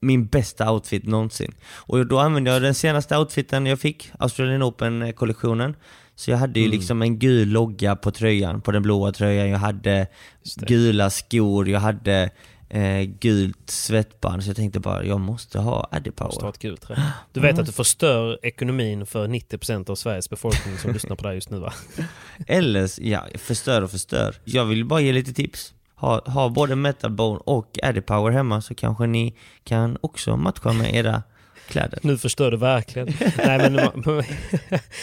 [0.00, 1.54] Min bästa outfit någonsin.
[1.72, 5.76] Och då använde jag den senaste outfiten jag fick, Australian Open-kollektionen.
[6.14, 6.76] Så jag hade ju Mm.
[6.78, 9.48] liksom en gul logga på tröjan, på den blåa tröjan.
[9.48, 10.06] Jag hade
[10.66, 12.30] gula skor, jag hade
[12.68, 14.42] eh, gult svettband.
[14.44, 16.48] Så jag tänkte bara, jag måste ha Addy Måste ha Power.
[16.48, 17.02] ett gult trä.
[17.32, 21.28] Du vet att du förstör ekonomin för 90% av Sveriges befolkning som lyssnar på det
[21.28, 21.72] här just nu va?
[22.46, 24.34] Eller, ja, förstör och förstör.
[24.44, 25.74] Jag vill bara ge lite tips.
[26.00, 29.34] Ha, ha både Metal Bone och Addy Power hemma så kanske ni
[29.64, 31.22] kan också matcha med era
[31.68, 31.98] kläder.
[32.02, 33.08] Nu förstör du verkligen.
[33.36, 33.90] Nej, men,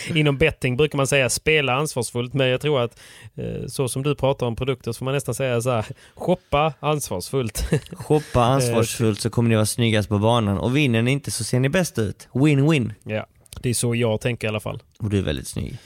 [0.17, 2.99] inom betting brukar man säga spela ansvarsfullt, men jag tror att
[3.35, 5.85] eh, så som du pratar om produkter så får man nästan säga så här,
[6.15, 7.69] shoppa ansvarsfullt.
[7.91, 11.59] Shoppa ansvarsfullt så kommer ni vara snyggast på banan och vinner ni inte så ser
[11.59, 12.27] ni bäst ut.
[12.31, 12.93] Win-win.
[13.03, 13.25] ja,
[13.61, 14.83] det är så jag tänker i alla fall.
[14.99, 15.77] Och du är väldigt snygg.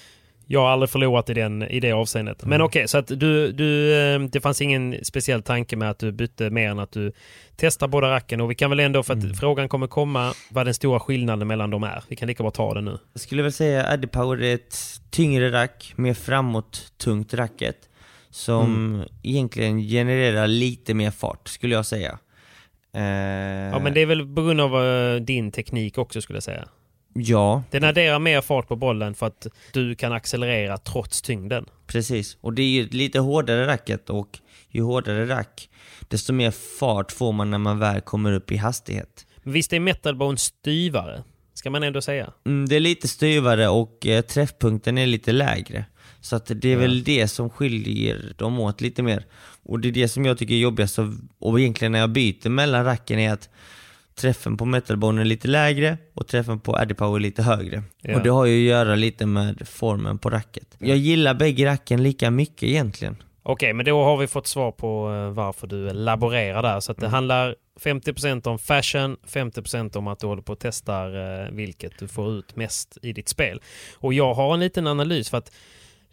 [0.52, 2.45] Jag har aldrig förlorat i, den, i det avseendet.
[2.45, 6.12] Men okej, så att du, du, eh, det fanns ingen speciell tanke med att du
[6.12, 7.12] bytte mer än att du
[7.56, 8.41] testar båda racken.
[8.41, 11.70] Och vi kan väl ändå, för att frågan kommer komma, vad den stora skillnaden mellan
[11.70, 12.04] dem är.
[12.08, 12.97] Vi kan lika bra ta det nu.
[13.14, 14.78] Jag skulle väl säga Addy Power är ett
[15.10, 17.78] tyngre rack, mer framåt tungt racket.
[18.30, 22.20] Som egentligen genererar lite mer fart, skulle jag säga.
[22.93, 23.02] Eh,
[23.72, 26.68] Ja, men det är väl på grund av eh, din teknik också skulle jag säga.
[27.14, 31.66] Ja, Den adderar mer fart på bollen för att du kan accelerera trots tyngden.
[31.88, 32.38] precis.
[32.41, 34.39] Och det är ju lite hårdare racket och
[34.70, 35.70] ju hårdare rack,
[36.07, 39.26] desto mer fart får man när man väl kommer upp i hastighet.
[39.43, 41.24] Men visst är metalbone styvare?
[41.53, 42.34] Ska man ändå säga.
[42.45, 45.86] Mm, det är lite styvare och eh, träffpunkten är lite lägre.
[46.22, 49.26] Så att det är väl det som skiljer dem åt lite mer.
[49.64, 50.99] Och det är det som jag tycker är jobbigast
[51.39, 53.49] och egentligen när jag byter mellan racken är att
[54.16, 57.84] träffen på metalbone är lite lägre och träffen på Addy Power är lite högre.
[58.01, 58.16] Ja.
[58.16, 60.68] Och det har ju att göra lite med formen på racket.
[60.78, 63.16] Jag gillar bägge racken lika mycket egentligen.
[63.43, 66.80] Okej, men då har vi fått svar på eh, varför du laborerar där.
[66.80, 71.51] Så det handlar 50% om fashion, 50% om att du håller på och testar eh,
[71.51, 73.62] vilket du får ut mest i ditt spel.
[73.95, 75.51] Och jag har en liten analys för att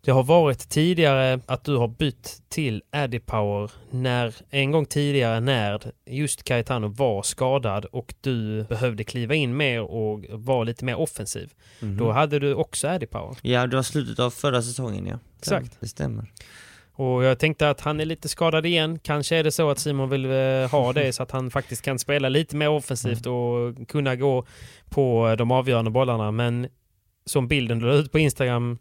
[0.00, 5.40] det har varit tidigare att du har bytt till Addy Power när en gång tidigare
[5.40, 10.96] när just Caetano var skadad och du behövde kliva in mer och vara lite mer
[10.96, 11.52] offensiv.
[11.80, 13.36] Då hade du också Addy Power.
[13.42, 15.18] Ja, det var slutet av förra säsongen ja.
[15.38, 15.76] Exakt.
[15.80, 16.26] Det stämmer.
[16.98, 18.98] Och jag tänkte att han är lite skadad igen.
[18.98, 21.98] Kanske är det så att Simon vill eh, ha det så att han faktiskt kan
[21.98, 24.46] spela lite mer offensivt och kunna gå
[24.88, 26.30] på de avgörande bollarna.
[26.30, 26.68] Men
[27.26, 28.78] som bilden du la ut på Instagram,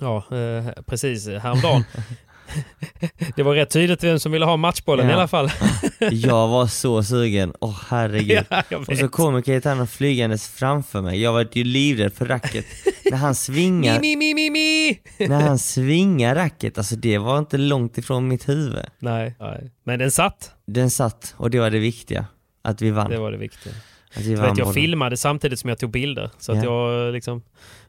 [0.00, 1.84] ja eh, precis häromdagen.
[3.36, 5.16] det var rätt tydligt vem som ville ha matchbollen i Ja.
[5.16, 5.50] alla fall.
[6.10, 8.44] Jag var så sugen, åh herregud.
[8.68, 11.20] ja, Och så kommer Caetano flygandes framför mig.
[11.22, 12.64] Jag var ju livrädd för racket.
[13.10, 14.98] när han svingar, mi, mi, mi, mi.
[15.28, 18.84] när han svingar racket, alltså det var inte långt ifrån mitt huvud.
[18.98, 20.50] Nej, nej, men den satt.
[20.66, 22.26] Den satt och det var det viktiga.
[22.64, 23.10] Att vi vann.
[23.10, 23.72] Det var det viktiga.
[24.18, 26.30] Du vann vet, jag filmade samtidigt som jag tog bilder.
[26.38, 26.92] Så att Ja.
[26.92, 27.42] jag liksom...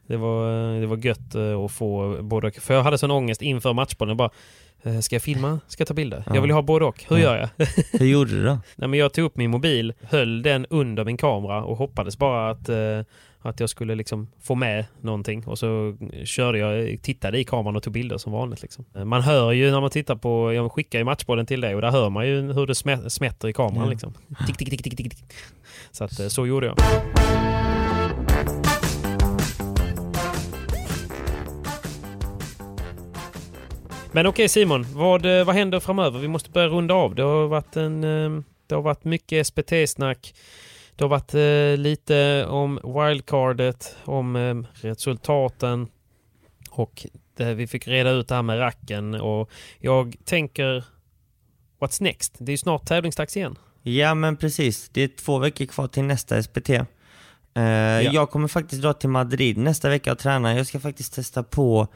[0.06, 2.50] Det var, det var gött eh, att få både.
[2.52, 4.16] För jag hade sån ångest inför matchbollen.
[4.16, 4.30] Bara,
[4.82, 5.60] eh, ska jag filma?
[5.66, 6.22] Ska jag ta bilder?
[6.26, 6.34] Ja.
[6.34, 7.04] Jag vill ha både och.
[7.08, 7.22] Hur Ja.
[7.22, 7.66] gör jag?
[8.00, 8.58] Hur gjorde du då?
[8.76, 12.50] Nej, men jag tog upp min mobil, höll den under min kamera och hoppades bara
[12.50, 12.76] att, eh,
[13.48, 15.46] att jag skulle liksom få med någonting.
[15.46, 18.62] Och så körde jag, tittade i kameran och tog bilder som vanligt.
[18.62, 18.84] Liksom.
[19.04, 21.90] Man hör ju när man tittar på, jag skickar ju matchbollen till dig och där
[21.90, 23.84] hör man ju hur det smä- smätter i kameran.
[23.84, 23.90] Ja.
[23.90, 24.12] Liksom.
[24.46, 25.24] Tick, tick, tick, tick, tick, tick.
[25.90, 26.76] Så att, eh, så gjorde jag.
[34.12, 36.18] Men okej Simon, vad, eh, vad händer framöver?
[36.18, 37.14] Vi måste börja runda av.
[37.14, 40.34] Det har varit, en, eh, det har varit mycket SPT-snack.
[40.96, 44.54] Det har varit eh, lite om wildcardet, om eh,
[44.88, 45.88] resultaten
[46.70, 50.84] och det, vi fick reda ut det här med racken och jag tänker
[51.80, 52.34] What's next?
[52.38, 53.58] Det är ju snart tävlingsdags igen.
[53.82, 56.70] Ja men precis, det är två veckor kvar till nästa SPT.
[56.70, 57.62] Eh,
[58.00, 60.54] Jag kommer faktiskt dra till Madrid nästa vecka och träna.
[60.56, 61.88] Jag ska faktiskt testa på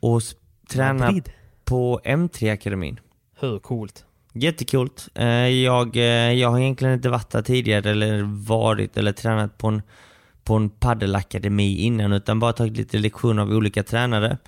[0.00, 0.22] och
[0.70, 1.32] träna Madrid.
[1.64, 3.00] på M3-akademin.
[3.40, 4.04] Hur coolt?
[4.32, 5.08] Jättekult.
[5.14, 6.02] Eh, Jag, eh,
[6.32, 9.82] jag har egentligen inte varit där tidigare eller varit eller tränat på en,
[10.44, 14.38] på en paddelakademi innan utan bara tagit lite lektioner av olika tränare.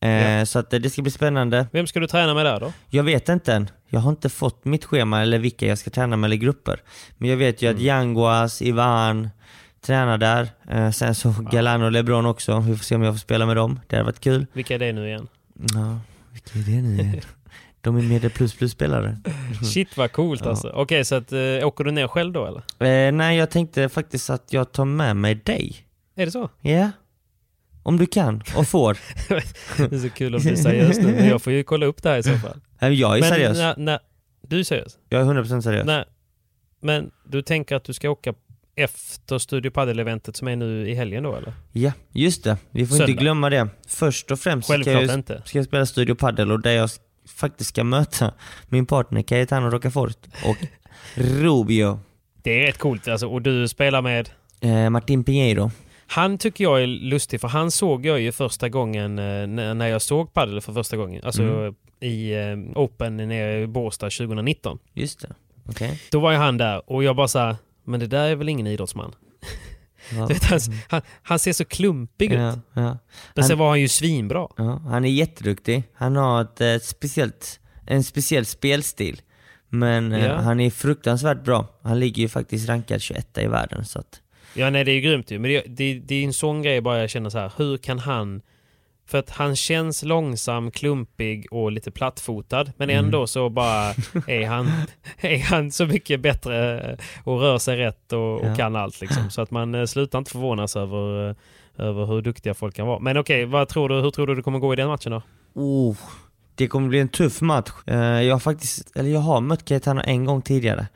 [0.00, 0.46] Eh, Ja.
[0.46, 1.66] Så att det ska bli spännande.
[1.72, 2.72] Vem ska du träna med där då?
[2.90, 3.70] Jag vet inte än.
[3.88, 6.80] Jag har inte fått mitt schema eller vilka jag ska träna med eller grupper.
[7.18, 9.28] Men jag vet ju att Yanguas, Ivan
[9.86, 10.48] tränar där.
[10.92, 12.60] Sen så Galan och LeBron också.
[12.60, 13.80] Vi får se om jag får spela med dem.
[13.86, 14.46] Det hade varit kul.
[14.52, 15.28] Vilka är det nu igen?
[15.74, 15.98] Ja,
[16.32, 17.20] vilka är det nu igen?
[17.80, 19.18] De är medel plus plus spelare.
[19.74, 20.68] Shit vad coolt alltså.
[20.68, 22.62] Okej, så att, eh, åker du ner själv då eller?
[23.08, 25.76] Eh, nej, jag tänkte faktiskt att jag tar med mig dig.
[26.14, 26.50] Är det så?
[26.60, 26.90] Ja.
[27.82, 28.98] Om du kan och får.
[29.90, 32.02] det är så kul om du är seriös nu, men jag får ju kolla upp
[32.02, 32.60] det här i så fall.
[32.94, 33.58] Jag är men, seriös.
[33.58, 33.98] När, när,
[34.42, 34.98] du är seriös?
[35.08, 35.86] Jag är 100% seriös.
[35.86, 36.04] Nej.
[36.80, 38.34] Men du tänker att du ska åka
[38.76, 41.52] efter Studio Padel-eventet som är nu i helgen då eller?
[41.72, 42.56] Ja, just det.
[42.70, 43.10] Vi får Söndag.
[43.10, 43.68] inte glömma det.
[43.88, 46.90] Först och främst ska jag, ska jag spela Studio Padel och där jag
[47.28, 48.34] faktiskt ska möta
[48.68, 50.56] min partner Cayetano Rocafort och
[51.14, 51.98] Rubio.
[52.42, 53.26] Det är rätt coolt alltså.
[53.28, 54.30] Och du spelar med?
[54.60, 55.70] Eh, Martin Pinheiro.
[56.06, 60.02] Han tycker jag är lustig för han såg jag ju första gången eh, när jag
[60.02, 61.24] såg padel för första gången.
[61.24, 61.74] Alltså Mm.
[62.00, 64.78] i eh, Open nere i Båstad 2019.
[64.94, 65.28] Just det.
[65.68, 66.00] Okej.
[66.10, 68.66] Då var ju han där och jag bara sa men det där är väl ingen
[68.66, 69.14] idrottsman?
[70.16, 70.26] Ja.
[70.26, 72.38] Vet, han, han, han ser så klumpig ut.
[72.38, 72.98] Ja, ja.
[73.34, 74.48] Men sen var han ju svinbra.
[74.88, 75.82] Han är jätteduktig.
[75.94, 79.20] Han har ett, eh, speciellt, en speciell spelstil.
[79.68, 81.66] Men eh, han är fruktansvärt bra.
[81.82, 83.84] Han ligger ju faktiskt rankad 21 i världen.
[83.84, 84.20] Så att,
[84.54, 85.38] Ja, nej det är ju grymt ju.
[85.38, 87.52] Men det, det, det är en sån grej bara jag känner så här.
[87.56, 88.42] Hur kan han...
[89.08, 92.64] För att han känns långsam, klumpig och lite plattfotad.
[92.76, 93.04] Men Mm.
[93.04, 93.94] ändå så bara
[94.26, 94.70] är han,
[95.20, 98.50] är han så mycket bättre och rör sig rätt och, Ja.
[98.50, 99.30] och kan allt liksom.
[99.30, 101.34] Så att man eh, slutar inte förvånas över, eh,
[101.86, 102.98] över hur duktiga folk kan vara.
[102.98, 105.22] Men okej, vad tror du, hur tror du det kommer gå i den matchen då?
[105.54, 105.96] oh,
[106.54, 107.70] det kommer bli en tuff match.
[107.86, 110.86] Eh, jag har faktiskt, eller jag har mött Cayetano en gång tidigare.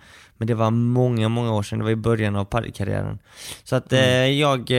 [0.42, 1.78] Men det var många, många år sedan.
[1.78, 3.18] Det var i början av padelkarriären.
[3.64, 4.76] Så att eh, jag, eh,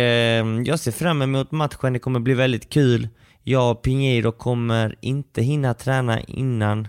[0.66, 1.94] jag ser fram emot matchen.
[1.94, 3.08] Det kommer bli väldigt kul.
[3.44, 6.88] Jag och Pinheiro kommer inte hinna träna innan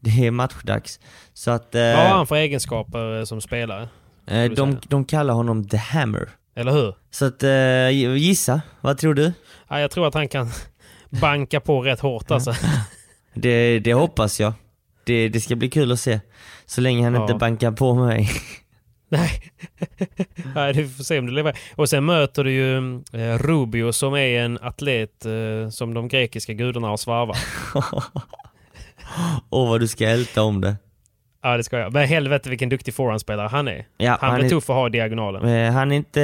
[0.00, 1.00] det är matchdags.
[1.34, 1.74] Så att...
[1.74, 3.88] Eh, Vad har han för egenskaper eh, som spelare?
[4.26, 6.28] eh, de, de kallar honom The Hammer.
[6.56, 6.94] Eller hur?
[7.10, 9.32] Så att, eh, gissa, vad tror du?
[9.68, 10.50] Ja, jag tror att han kan
[11.20, 12.54] banka på rätt hårt alltså.
[13.34, 14.52] Det, det hoppas jag.
[15.04, 16.20] Det, det ska bli kul att se.
[16.70, 17.22] Så länge han Ja.
[17.22, 18.28] inte bankar på mig.
[19.08, 19.30] Nej.
[20.54, 21.58] Nej, du får se om du lever.
[21.76, 26.52] Och sen möter du ju eh, Rubio som är en atlet eh, som de grekiska
[26.52, 27.36] gudarna har svarvat.
[29.50, 30.76] Åh vad du ska älta om det.
[31.42, 31.92] Ja, det ska jag.
[31.92, 33.86] Men helvete vilken duktig forehandspelare han är.
[33.98, 35.44] Ja, han, han blir är- tuff att ha i diagonalen.
[35.48, 36.20] Eh, han är inte...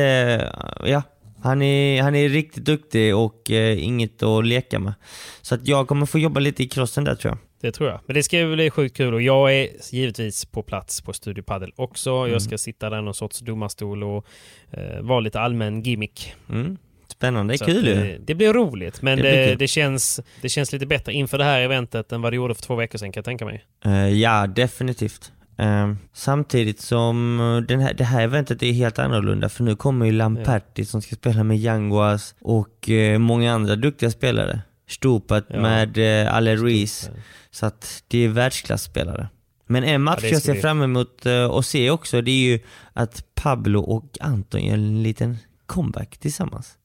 [0.84, 1.02] Ja,
[1.42, 4.94] han är, han är riktigt duktig och eh, inget att leka med.
[5.42, 7.38] Så att jag kommer få jobba lite i crossen där tror jag.
[7.60, 8.00] Det tror jag.
[8.06, 11.72] Men det ska bli sjukt kul och jag är givetvis på plats på Studio Padel
[11.76, 12.10] också.
[12.10, 12.32] Mm.
[12.32, 14.26] Jag ska sitta där någon sorts domarstol och
[14.70, 16.34] eh, vara lite allmän gimmick.
[16.50, 16.76] Mm.
[17.08, 17.92] Spännande, det Så är kul ju.
[18.12, 21.44] eh, Det blir roligt, men Det det, det, känns, det känns lite bättre inför det
[21.44, 23.64] här eventet än vad det gjorde för två veckor sedan kan jag tänka mig.
[23.84, 25.32] Eh, ja, definitivt.
[25.58, 30.06] Eh, samtidigt som eh, den här, det här eventet är helt annorlunda för nu kommer
[30.06, 34.60] ju Lamperti som ska spela med Yanguas och eh, många andra duktiga spelare.
[34.88, 35.60] Stupat Ja.
[35.60, 37.10] med eh, Ale Ruiz.
[37.50, 39.28] Så att det är världsklasspelare.
[39.66, 42.60] Men en match det jag ser fram emot eh, att se också det är ju
[42.92, 46.78] att Pablo och Anton gör en liten comeback tillsammans.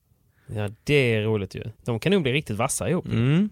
[0.55, 1.63] Ja, det är roligt ju.
[1.85, 3.05] De kan nog bli riktigt vassa ihop.
[3.05, 3.49] Mm.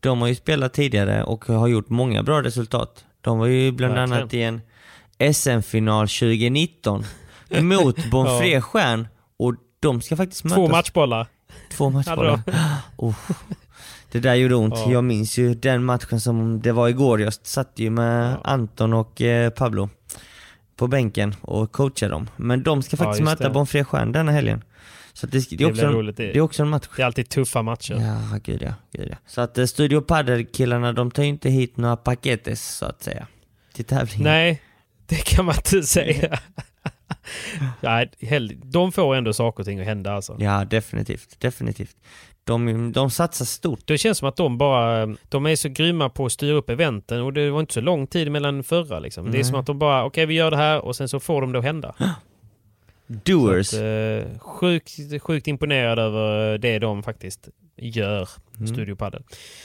[0.00, 3.04] De har ju spelat tidigare och har gjort många bra resultat.
[3.20, 4.18] De var ju bland Verkligen.
[4.20, 4.60] annat i en
[5.34, 7.04] SM-final 2019
[7.60, 10.56] mot Bonfré Stjärn och de ska faktiskt mötas.
[10.56, 11.26] Två matchbollar.
[11.70, 12.40] Två matchbollar.
[12.96, 13.14] oh.
[14.12, 14.74] Det där gjorde ont.
[14.76, 14.92] Ja.
[14.92, 17.20] Jag minns ju den matchen som det var igår.
[17.20, 18.40] Jag satt ju med Ja.
[18.44, 19.88] Anton och eh, Pablo
[20.76, 22.30] på bänken och coachade dem.
[22.36, 23.50] Men de ska Ja, faktiskt just möta.
[23.50, 24.64] Bonfré Stjärn denna helgen.
[25.12, 26.16] Så det, det, är också en, roligt.
[26.16, 26.88] det Det, är också en match.
[26.96, 27.94] det är alltid tuffa matcher.
[28.32, 29.16] Ja, gud ja, gud ja.
[29.26, 33.26] Så att eh, Studio Padel-killarna, de tar ju inte hit några paketes så att säga.
[33.74, 34.24] Till tävlingen.
[34.24, 34.62] Nej,
[35.06, 36.38] det kan man inte säga.
[37.80, 40.36] Nej, hell- de får ändå saker och ting att hända alltså.
[40.38, 41.40] Ja, definitivt.
[41.40, 41.96] Definitivt.
[42.44, 43.80] De, de satsar stort.
[43.86, 47.20] Det känns som att de bara, de är så grymma på att styra upp eventen
[47.22, 49.30] och det var inte så lång tid mellan förra liksom.
[49.30, 51.40] Det är som att de bara, okej vi gör det här och sen så får
[51.40, 51.94] de det att hända.
[53.06, 53.74] Doers.
[53.74, 58.66] Att, eh, sjukt, sjukt imponerad över det de faktiskt gör, Mm.
[58.74, 59.22] Studio Padel.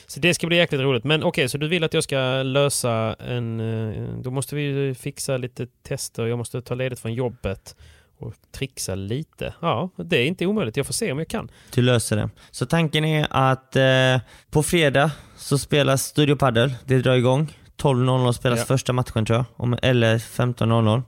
[0.07, 1.03] Så det ska bli jäkligt roligt.
[1.03, 3.59] Men okej, så du vill att jag ska lösa en...
[3.59, 6.25] eh, Då måste vi fixa lite tester.
[6.27, 7.75] Jag måste ta ledigt från jobbet
[8.17, 9.53] och trixa lite.
[9.61, 10.77] Ja, det är inte omöjligt.
[10.77, 11.49] Jag får se om jag kan.
[11.73, 12.29] Du löser det.
[12.51, 16.73] Så tanken är att eh, på fredag så spelas Studio Padel.
[16.85, 17.53] Det drar igång.
[17.77, 18.65] 12.00 spelas Ja.
[18.65, 19.45] första matchen tror jag.
[19.55, 21.03] Om, eller 15.00.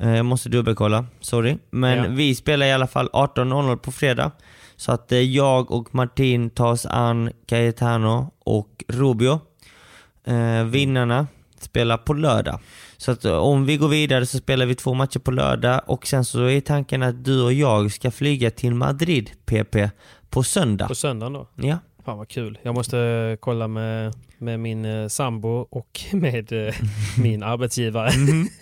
[0.00, 1.56] Eh, jag måste dubbelkolla, sorry.
[1.70, 2.04] Men Ja.
[2.08, 4.30] vi spelar i alla fall 18.00 på fredag.
[4.76, 9.40] Så att eh, jag och Martin tar oss an Cayetano och Rubio.
[10.24, 11.26] Eh, vinnarna
[11.60, 12.60] spelar på lördag.
[12.96, 16.06] Så att eh, om vi går vidare så spelar vi två matcher på lördag och
[16.06, 19.76] sen så är tanken att du och jag ska flyga till Madrid PP
[20.30, 20.88] på söndag.
[20.88, 21.48] På söndagen då.
[21.54, 21.78] Ja.
[22.06, 22.58] Fan vad kul.
[22.62, 26.74] Jag måste eh, kolla med, med min eh, sambo och med eh,
[27.22, 28.10] min arbetsgivare.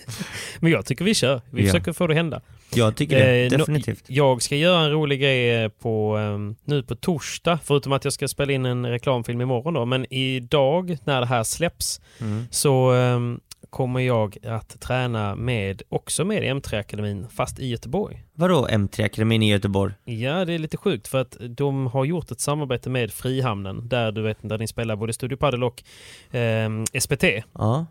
[0.60, 1.40] Men jag tycker vi kör.
[1.50, 1.72] Vi Ja.
[1.72, 2.40] försöker få det att hända.
[2.74, 4.04] Jag tycker det, Eh, definitivt.
[4.06, 8.28] Jag ska göra en rolig grej på, eh, nu på torsdag, förutom att jag ska
[8.28, 9.84] spela in en reklamfilm imorgon då.
[9.84, 12.44] Men idag när det här släpps Mm.
[12.50, 13.20] så eh,
[13.74, 18.24] kommer jag att träna med, också med M3-akademin, fast i Göteborg.
[18.34, 19.94] Vadå M3-akademin i Göteborg?
[20.04, 24.12] Ja, det är lite sjukt för att de har gjort ett samarbete med Frihamnen där
[24.12, 25.82] du vet där ni spelar både Studio Padel och
[26.36, 26.70] eh,
[27.00, 27.24] SPT.
[27.52, 27.86] Ja.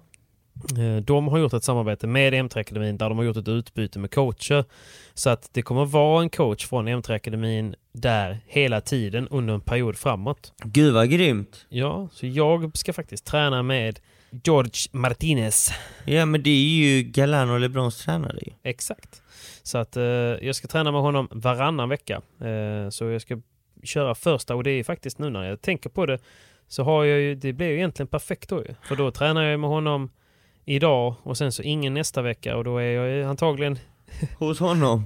[1.03, 4.65] De har gjort ett samarbete med M3-akademin där de har gjort ett utbyte med coacher.
[5.13, 9.97] Så att det kommer vara en coach från M3-akademin där hela tiden under en period
[9.97, 10.53] framåt.
[10.63, 11.65] Gud vad grymt!
[11.69, 13.99] Ja, så jag ska faktiskt träna med
[14.43, 15.71] George Martinez.
[16.05, 18.51] Ja men det är ju Galano Lebrons tränare ju.
[18.63, 19.21] Exakt.
[19.63, 22.21] Så att eh, jag ska träna med honom varannan vecka.
[22.41, 23.41] Eh, så jag ska
[23.84, 26.19] köra första och det är faktiskt nu när jag tänker på det
[26.67, 28.75] så har jag ju, det blir ju egentligen perfekt då ju.
[28.84, 30.09] För då tränar jag med honom
[30.65, 33.79] idag och sen så ingen nästa vecka och då är jag ju antagligen
[34.39, 35.05] Hos honom.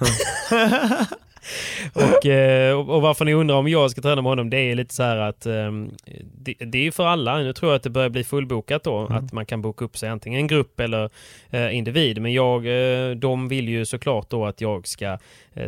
[1.94, 4.74] och, eh, och och varför ni undrar om jag ska träna med honom, det är
[4.74, 5.90] lite så här att ehm,
[6.34, 7.38] det, det är ju för alla.
[7.38, 10.08] Nu tror jag att det börjar bli fullbokat då, att man kan boka upp sig
[10.08, 11.10] antingen en grupp eller
[11.50, 12.22] eh, individ.
[12.22, 15.18] Men jag, eh, de vill ju såklart då att jag ska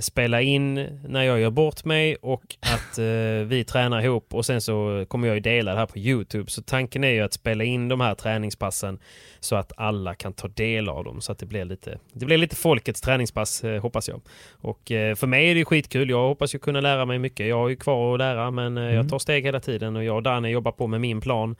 [0.00, 2.98] spela in när jag gör bort mig och att
[3.46, 6.50] vi tränar ihop och sen så kommer jag ju dela det här på Youtube.
[6.50, 8.98] Så tanken är ju att spela in de här träningspassen
[9.40, 12.38] så att alla kan ta del av dem så att det blir lite, det blir
[12.38, 14.20] lite folkets träningspass hoppas jag.
[14.50, 16.10] Och för mig är det ju skitkul.
[16.10, 17.46] Jag hoppas ju kunna lära mig mycket.
[17.46, 20.16] Jag har ju kvar att lära men eh, jag tar steg hela tiden och jag
[20.16, 21.56] och Danne jobbar på med min plan.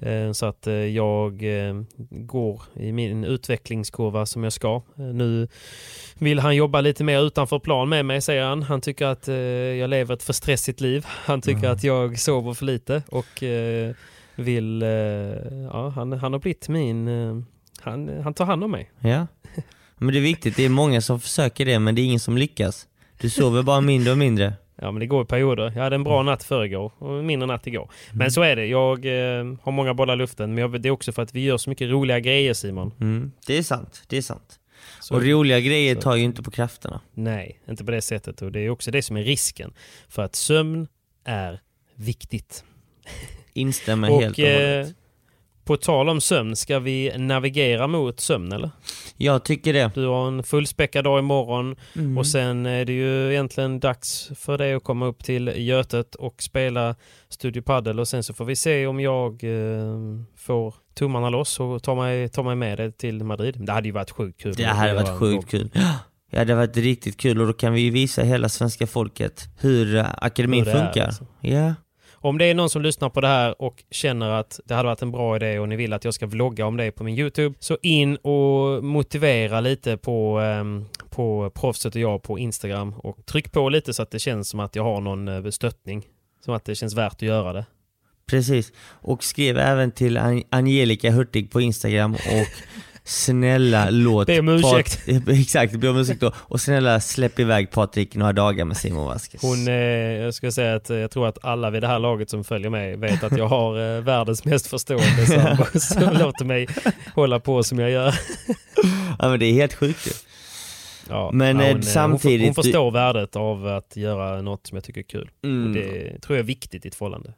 [0.00, 1.44] Eh, Så att eh, jag
[2.10, 4.82] går i min utvecklingskurva som jag ska.
[4.94, 5.48] Nu
[6.18, 8.62] vill han jobba lite mer utanför plan med mig säger han.
[8.62, 9.28] Han tycker att
[9.78, 11.06] jag lever ett för stressigt liv.
[11.06, 13.42] Han tycker att jag sover för lite och
[14.34, 14.82] vill...
[15.72, 17.08] Ja, han, han har blivit min...
[17.80, 18.90] Han, han tar hand om mig.
[18.98, 19.26] Ja.
[20.02, 22.38] Men det är viktigt, det är många som försöker det men det är ingen som
[22.38, 22.86] lyckas.
[23.20, 24.52] Du sover bara mindre och mindre.
[24.82, 25.72] Ja men det går i perioder.
[25.74, 27.90] Jag hade en bra natt förrgår och en mindre natt igår.
[28.12, 28.66] Men så är det.
[28.66, 30.54] Jag eh, har många bollar i luften.
[30.54, 32.92] Men jag, det är också för att vi gör så mycket roliga grejer Simon.
[33.00, 33.32] Mm.
[33.46, 34.60] Det är sant, det är sant.
[35.00, 37.00] Så, Och roliga grejer så- tar ju inte på krafterna.
[37.14, 38.42] Nej, inte på det sättet.
[38.42, 39.72] Och det är också det som är risken.
[40.08, 40.88] För att sömn
[41.24, 41.60] är
[41.94, 42.64] viktigt.
[43.52, 44.96] Instämmer helt Och eh, hållet.
[45.64, 48.70] På tal om sömn, ska vi navigera mot sömn eller?
[49.16, 49.90] Jag tycker det.
[49.94, 52.18] Du har en fullspäckad dag imorgon Mm.
[52.18, 56.42] och sen är det ju egentligen dags för dig att komma upp till Götet och
[56.42, 56.94] spela
[57.28, 59.94] Studio Padel och sen så får vi se om jag eh,
[60.36, 63.56] får tummarna loss och ta mig, ta mig med dig till Madrid.
[63.58, 64.54] Det hade ju varit sjukt kul.
[64.54, 65.70] Det hade varit sjukt kul.
[65.74, 65.94] Ja,
[66.30, 69.96] det hade varit riktigt kul och då kan vi ju visa hela svenska folket hur
[69.96, 71.06] eh, akademin Hur funkar.
[71.06, 71.26] alltså.
[71.40, 71.74] Ja.
[72.22, 75.02] Om det är någon som lyssnar på det här och känner att det hade varit
[75.02, 77.54] en bra idé och ni vill att jag ska vlogga om det på min YouTube,
[77.60, 83.52] så in och motivera lite på, ehm, på proffset och jag på Instagram och tryck
[83.52, 86.06] på lite så att det känns som att jag har någon eh, stöttning.
[86.44, 87.66] Som att det känns värt att göra det.
[88.26, 88.72] Precis.
[88.88, 92.46] Och skriv även till An- Angelica Hurtig på Instagram och
[93.04, 94.26] snälla låt...
[94.26, 95.06] Be om ursäkt.
[95.06, 96.32] Pat- Exakt, be om ursäkt då.
[96.36, 99.42] Och snälla släpp iväg Patrik några dagar med Simon Vasquez.
[99.42, 102.30] Hon, eh, jag ska säga att eh, jag tror att alla vid det här laget
[102.30, 106.68] som följer mig vet att jag har eh, världens mest förstående sambo som låter mig
[107.14, 108.14] hålla på som jag gör.
[109.18, 110.12] Ja men det är helt sjukt ju.
[111.08, 115.00] Ja, Men, eh, hon, samtidigt- Hon, förstår värdet av att göra något som jag tycker
[115.00, 115.30] är kul.
[115.44, 115.66] Mm.
[115.66, 117.32] Och det tror jag är viktigt i ett förhållande.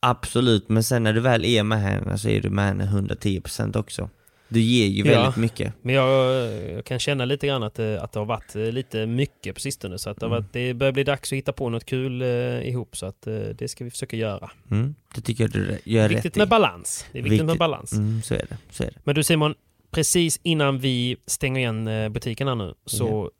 [0.00, 3.76] Absolut, men sen när du väl är med henne så är du med henne 110%
[3.78, 4.10] också.
[4.48, 5.20] Du ger ju Ja.
[5.20, 5.72] väldigt mycket.
[5.82, 6.34] Men jag,
[6.72, 9.60] jag kan känna lite grann att det, att det har varit eh, lite mycket på
[9.60, 9.98] sistone.
[9.98, 10.38] Så att det, Mm.
[10.42, 12.28] varit, det börjar bli dags att hitta på något kul eh,
[12.68, 12.96] ihop.
[12.96, 14.50] Så att eh, det ska vi försöka göra.
[14.70, 16.38] Mm, det tycker jag du gör Viktigt rätt i.
[16.38, 17.06] med balans.
[17.12, 17.58] Det är viktigt, med Viktigt.
[17.58, 17.92] balans.
[17.92, 18.56] Mm, så är det.
[18.70, 18.98] Så är det.
[19.04, 19.54] Men du Simon,
[19.90, 23.30] precis innan vi stänger igen eh, butikerna nu så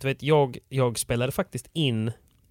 [0.00, 2.10] du vet, jag, jag spelade faktiskt in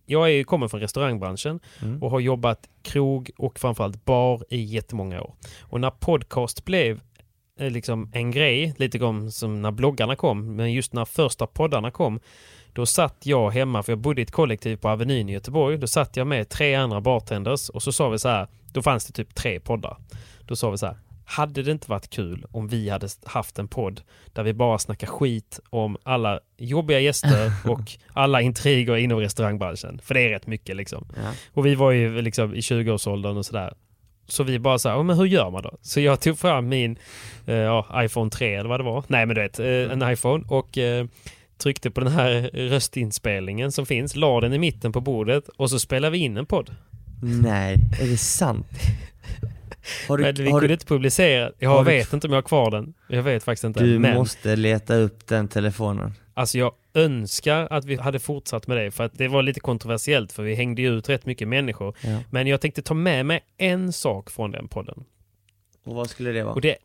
[0.10, 2.04] jag är, kommer från restaurangbranschen Mm.
[2.04, 5.34] och har jobbat krog och framförallt bar i jättemånga år.
[5.62, 7.17] Och när podcast blev eh,
[7.58, 12.20] liksom en grej, lite grann som när bloggarna kom, men just när första poddarna kom,
[12.74, 15.88] då satt jag hemma, för jag bodde i ett kollektiv på Avenyn i Göteborg, då
[15.88, 19.14] satt jag med tre andra bartenders och så sa vi så här, då fanns det
[19.14, 19.98] typ tre poddar.
[20.46, 23.68] Då sa vi så här, hade det inte varit kul om vi hade haft en
[23.68, 24.02] podd
[24.34, 30.00] där vi bara snackar skit om alla jobbiga gäster och alla intriger inom restaurangbranschen?
[30.04, 31.08] För det är rätt mycket liksom.
[31.16, 31.32] Ja.
[31.54, 33.74] Och vi var ju liksom i 20-årsåldern och sådär.
[34.28, 35.78] Så vi bara så här, "Ja, men hur gör man då?
[35.82, 36.98] Så jag tog fram min
[37.46, 39.04] eh, iPhone 3 eller vad det var.
[39.08, 41.06] Nej men du vet, eh, en iPhone och eh,
[41.58, 45.80] tryckte på den här röstinspelningen som finns, la den i mitten på bordet och så
[45.80, 46.76] spelade vi in en podd.
[47.22, 48.68] Nej, är det sant?
[50.08, 51.52] Har Men vi har kunde inte publicera.
[51.60, 52.94] Jag har du- vet inte om jag har kvar den.
[53.08, 53.84] Jag vet faktiskt inte.
[53.84, 56.14] du men måste leta upp den telefonen.
[56.38, 58.92] Alltså jag önskar att vi hade fortsatt med det.
[58.92, 61.96] För att det var lite kontroversiellt för vi hängde ju ut rätt mycket människor.
[62.02, 62.20] Ja.
[62.32, 65.04] Men jag tänkte ta med mig en sak från den podden.
[65.86, 66.54] Och vad skulle det vara?
[66.54, 66.76] Och det,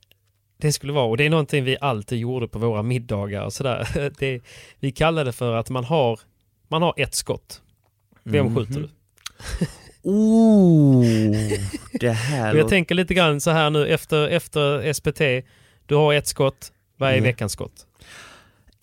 [0.57, 4.11] det skulle vara, och det är någonting vi alltid gjorde på våra middagar och sådär.
[4.19, 4.41] Det,
[4.81, 6.21] vi kallar det för att man har,
[6.69, 7.63] man har ett skott.
[8.23, 8.57] Vem Mhm.
[8.57, 8.89] skjuter du?
[10.05, 11.05] Oh,
[12.01, 15.47] det här jag tänker lite grann så här nu efter, efter SPT.
[15.87, 16.73] Du har ett skott.
[16.97, 17.25] Vad är Mm.
[17.25, 17.87] veckans skott?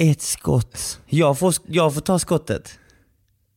[0.02, 1.00] Ett skott.
[1.06, 2.80] Jag får, jag får ta skottet.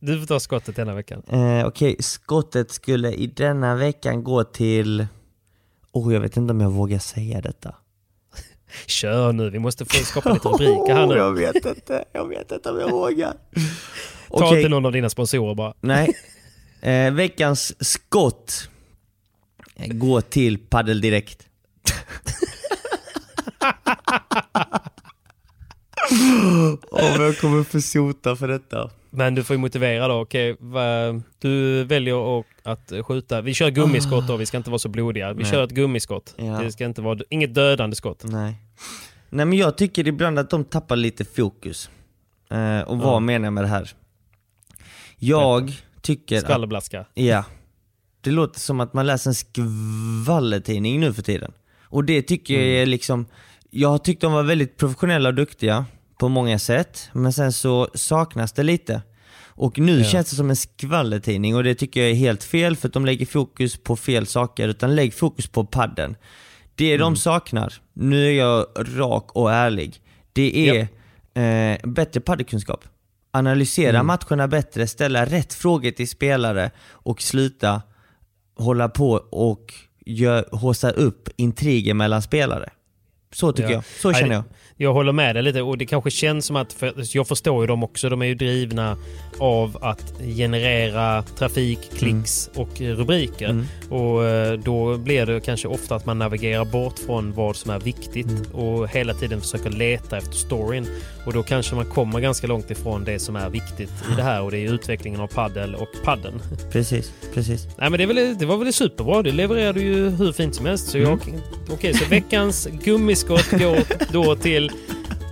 [0.00, 1.22] Du får ta skottet denna veckan.
[1.28, 5.06] Eh, Okej, skottet skulle i denna veckan gå till...
[5.92, 7.74] Oh, jag vet inte om jag vågar säga detta.
[8.86, 11.40] Kör nu, vi måste få skapa lite rubriker här Oh, jag nu.
[11.40, 13.32] vet inte, jag vet inte om jag vågar.
[13.32, 13.38] Ta
[14.28, 15.74] Okej, inte någon av dina sponsorer bara.
[15.80, 16.14] nej.
[16.84, 18.68] Eh, veckans skott
[19.88, 21.46] går till Paddel Direkt.
[26.90, 28.90] Om jag kommer få sota för detta.
[29.10, 30.14] Men du får ju motivera då.
[30.20, 30.56] Okej,
[31.38, 33.40] du väljer att, att skjuta.
[33.40, 35.32] Vi kör gummiskott då, vi ska inte vara så blodiga.
[35.32, 35.52] Vi Nej.
[35.52, 36.34] kör ett gummiskott.
[36.36, 36.44] Ja.
[36.44, 38.22] Det ska inte vara, inget dödande skott.
[38.24, 38.54] Nej.
[39.30, 41.90] Nej men jag tycker ibland att de tappar lite fokus.
[42.50, 43.20] Eh, och vad Ja.
[43.20, 43.90] menar jag med det här?
[45.18, 47.04] Jag tycker att, Skvallerblaska.
[47.14, 47.44] ja.
[48.20, 51.52] Det låter som att man läser en skvallertidning nu för tiden.
[51.82, 53.26] Och det tycker jag är liksom,
[53.70, 55.84] jag har tyckt de var väldigt professionella och duktiga
[56.22, 59.02] på många sätt, men sen så saknas det lite.
[59.46, 60.04] Och nu Ja.
[60.04, 63.06] känns det som en skvallertidning och det tycker jag är helt fel för att de
[63.06, 66.16] lägger fokus på fel saker, utan lägg fokus på padden.
[66.74, 70.00] Det de saknar, nu är jag rak och ärlig,
[70.32, 70.88] det är
[71.42, 72.84] eh, bättre paddelkunskap.
[73.30, 77.82] Analysera matcherna bättre, ställa rätt frågor till spelare och sluta
[78.56, 79.74] hålla på och
[80.06, 82.70] gör, håsa upp intriger mellan spelare.
[83.32, 83.74] Så tycker Ja.
[83.74, 83.84] jag.
[84.02, 84.44] Så känner jag.
[84.76, 87.66] Jag håller med dig lite och det kanske känns som att, för jag förstår ju
[87.66, 88.96] dem också, de är ju drivna
[89.38, 93.48] av att generera trafik, klicks och rubriker.
[93.48, 93.66] Mm.
[93.90, 97.80] Och eh, då blir det kanske ofta att man navigerar bort från vad som är
[97.80, 98.52] viktigt Mm.
[98.52, 100.86] och hela tiden försöker leta efter storyn.
[101.26, 104.42] Och då kanske man kommer ganska långt ifrån det som är viktigt i det här
[104.42, 106.42] och det är utvecklingen av paddel och padden.
[106.72, 107.66] Precis, precis.
[107.78, 110.88] Nej men det, väl, det var väl superbra, det levererade ju hur fint som helst.
[110.88, 111.20] Så jag,
[111.72, 113.78] Okej, så veckans gummiskott går
[114.12, 114.70] då till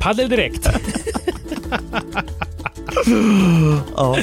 [0.01, 0.69] Paddel Direkt.
[3.97, 4.19] Ja,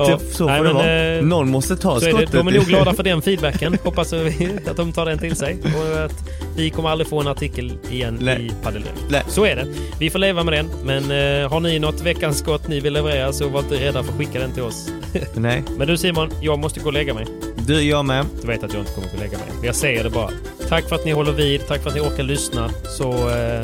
[0.00, 1.16] Ja, det, så nej, får det men, vara.
[1.16, 2.32] eh, Någon måste ta det, skottet.
[2.32, 3.78] de är nog glada för den feedbacken.
[3.84, 5.56] Hoppas att de tar den till sig.
[5.64, 6.12] Och att
[6.56, 8.46] vi kommer aldrig få en artikel igen Nej.
[8.46, 8.82] i Padel.
[9.10, 9.22] Nej.
[9.28, 9.66] Så är det.
[10.00, 10.68] Vi får leva med den.
[10.84, 11.02] Men
[11.42, 14.18] eh, har ni något veckans skott ni vill leverera så var inte rädda för att
[14.18, 14.88] skicka den till oss.
[15.34, 17.26] Nej, Men du Simon, jag måste gå och lägga mig.
[17.66, 18.26] du, jag med.
[18.40, 19.48] Du vet att jag inte kommer att gå och lägga mig.
[19.66, 20.30] Jag säger det bara.
[20.68, 21.66] Tack för att ni håller vid.
[21.66, 22.70] Tack för att ni orkar lyssna.
[22.84, 23.60] Så eh,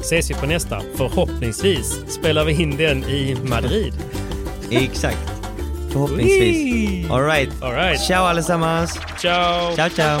[0.00, 0.82] ses vi på nästa.
[0.94, 3.94] Förhoppningsvis spelar vi in den i Madrid.
[4.70, 5.18] Exakt.
[5.92, 7.10] Förhoppningsvis.
[7.10, 7.62] Alright.
[7.62, 8.00] All right.
[8.00, 8.98] Ciao allesammans.
[9.18, 9.74] Ciao!
[9.76, 10.20] Ciao, ciao.